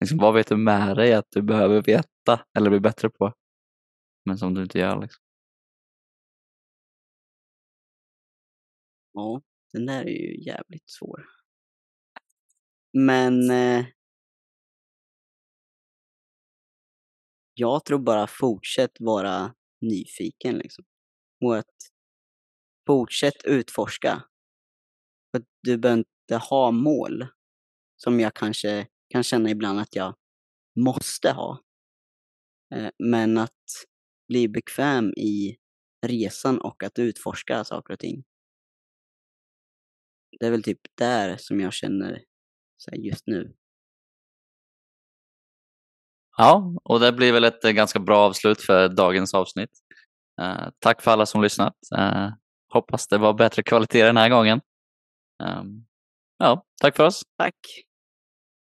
[0.00, 3.32] Liksom, vad vet du med dig att du behöver veta eller bli bättre på?
[4.24, 5.00] Men som du inte gör.
[5.00, 5.22] Liksom.
[9.12, 9.42] Ja,
[9.72, 11.26] den där är ju jävligt svår.
[12.92, 13.86] Men eh,
[17.54, 20.84] jag tror bara fortsätt vara nyfiken liksom.
[21.44, 21.74] Och att
[22.86, 24.22] fortsätt utforska.
[25.62, 27.26] Du behöver inte ha mål
[27.96, 30.14] som jag kanske kan känna ibland att jag
[30.80, 31.60] måste ha.
[32.74, 33.86] Eh, men att
[34.28, 35.56] bli bekväm i
[36.06, 38.24] resan och att utforska saker och ting.
[40.40, 42.24] Det är väl typ där som jag känner
[42.96, 43.54] just nu.
[46.36, 49.70] Ja, och det blir väl ett eh, ganska bra avslut för dagens avsnitt.
[50.40, 51.76] Eh, tack för alla som lyssnat.
[52.68, 54.60] Hoppas det var bättre kvalitet den här gången.
[55.42, 55.86] Um,
[56.38, 57.22] ja, tack för oss.
[57.38, 57.54] Tack.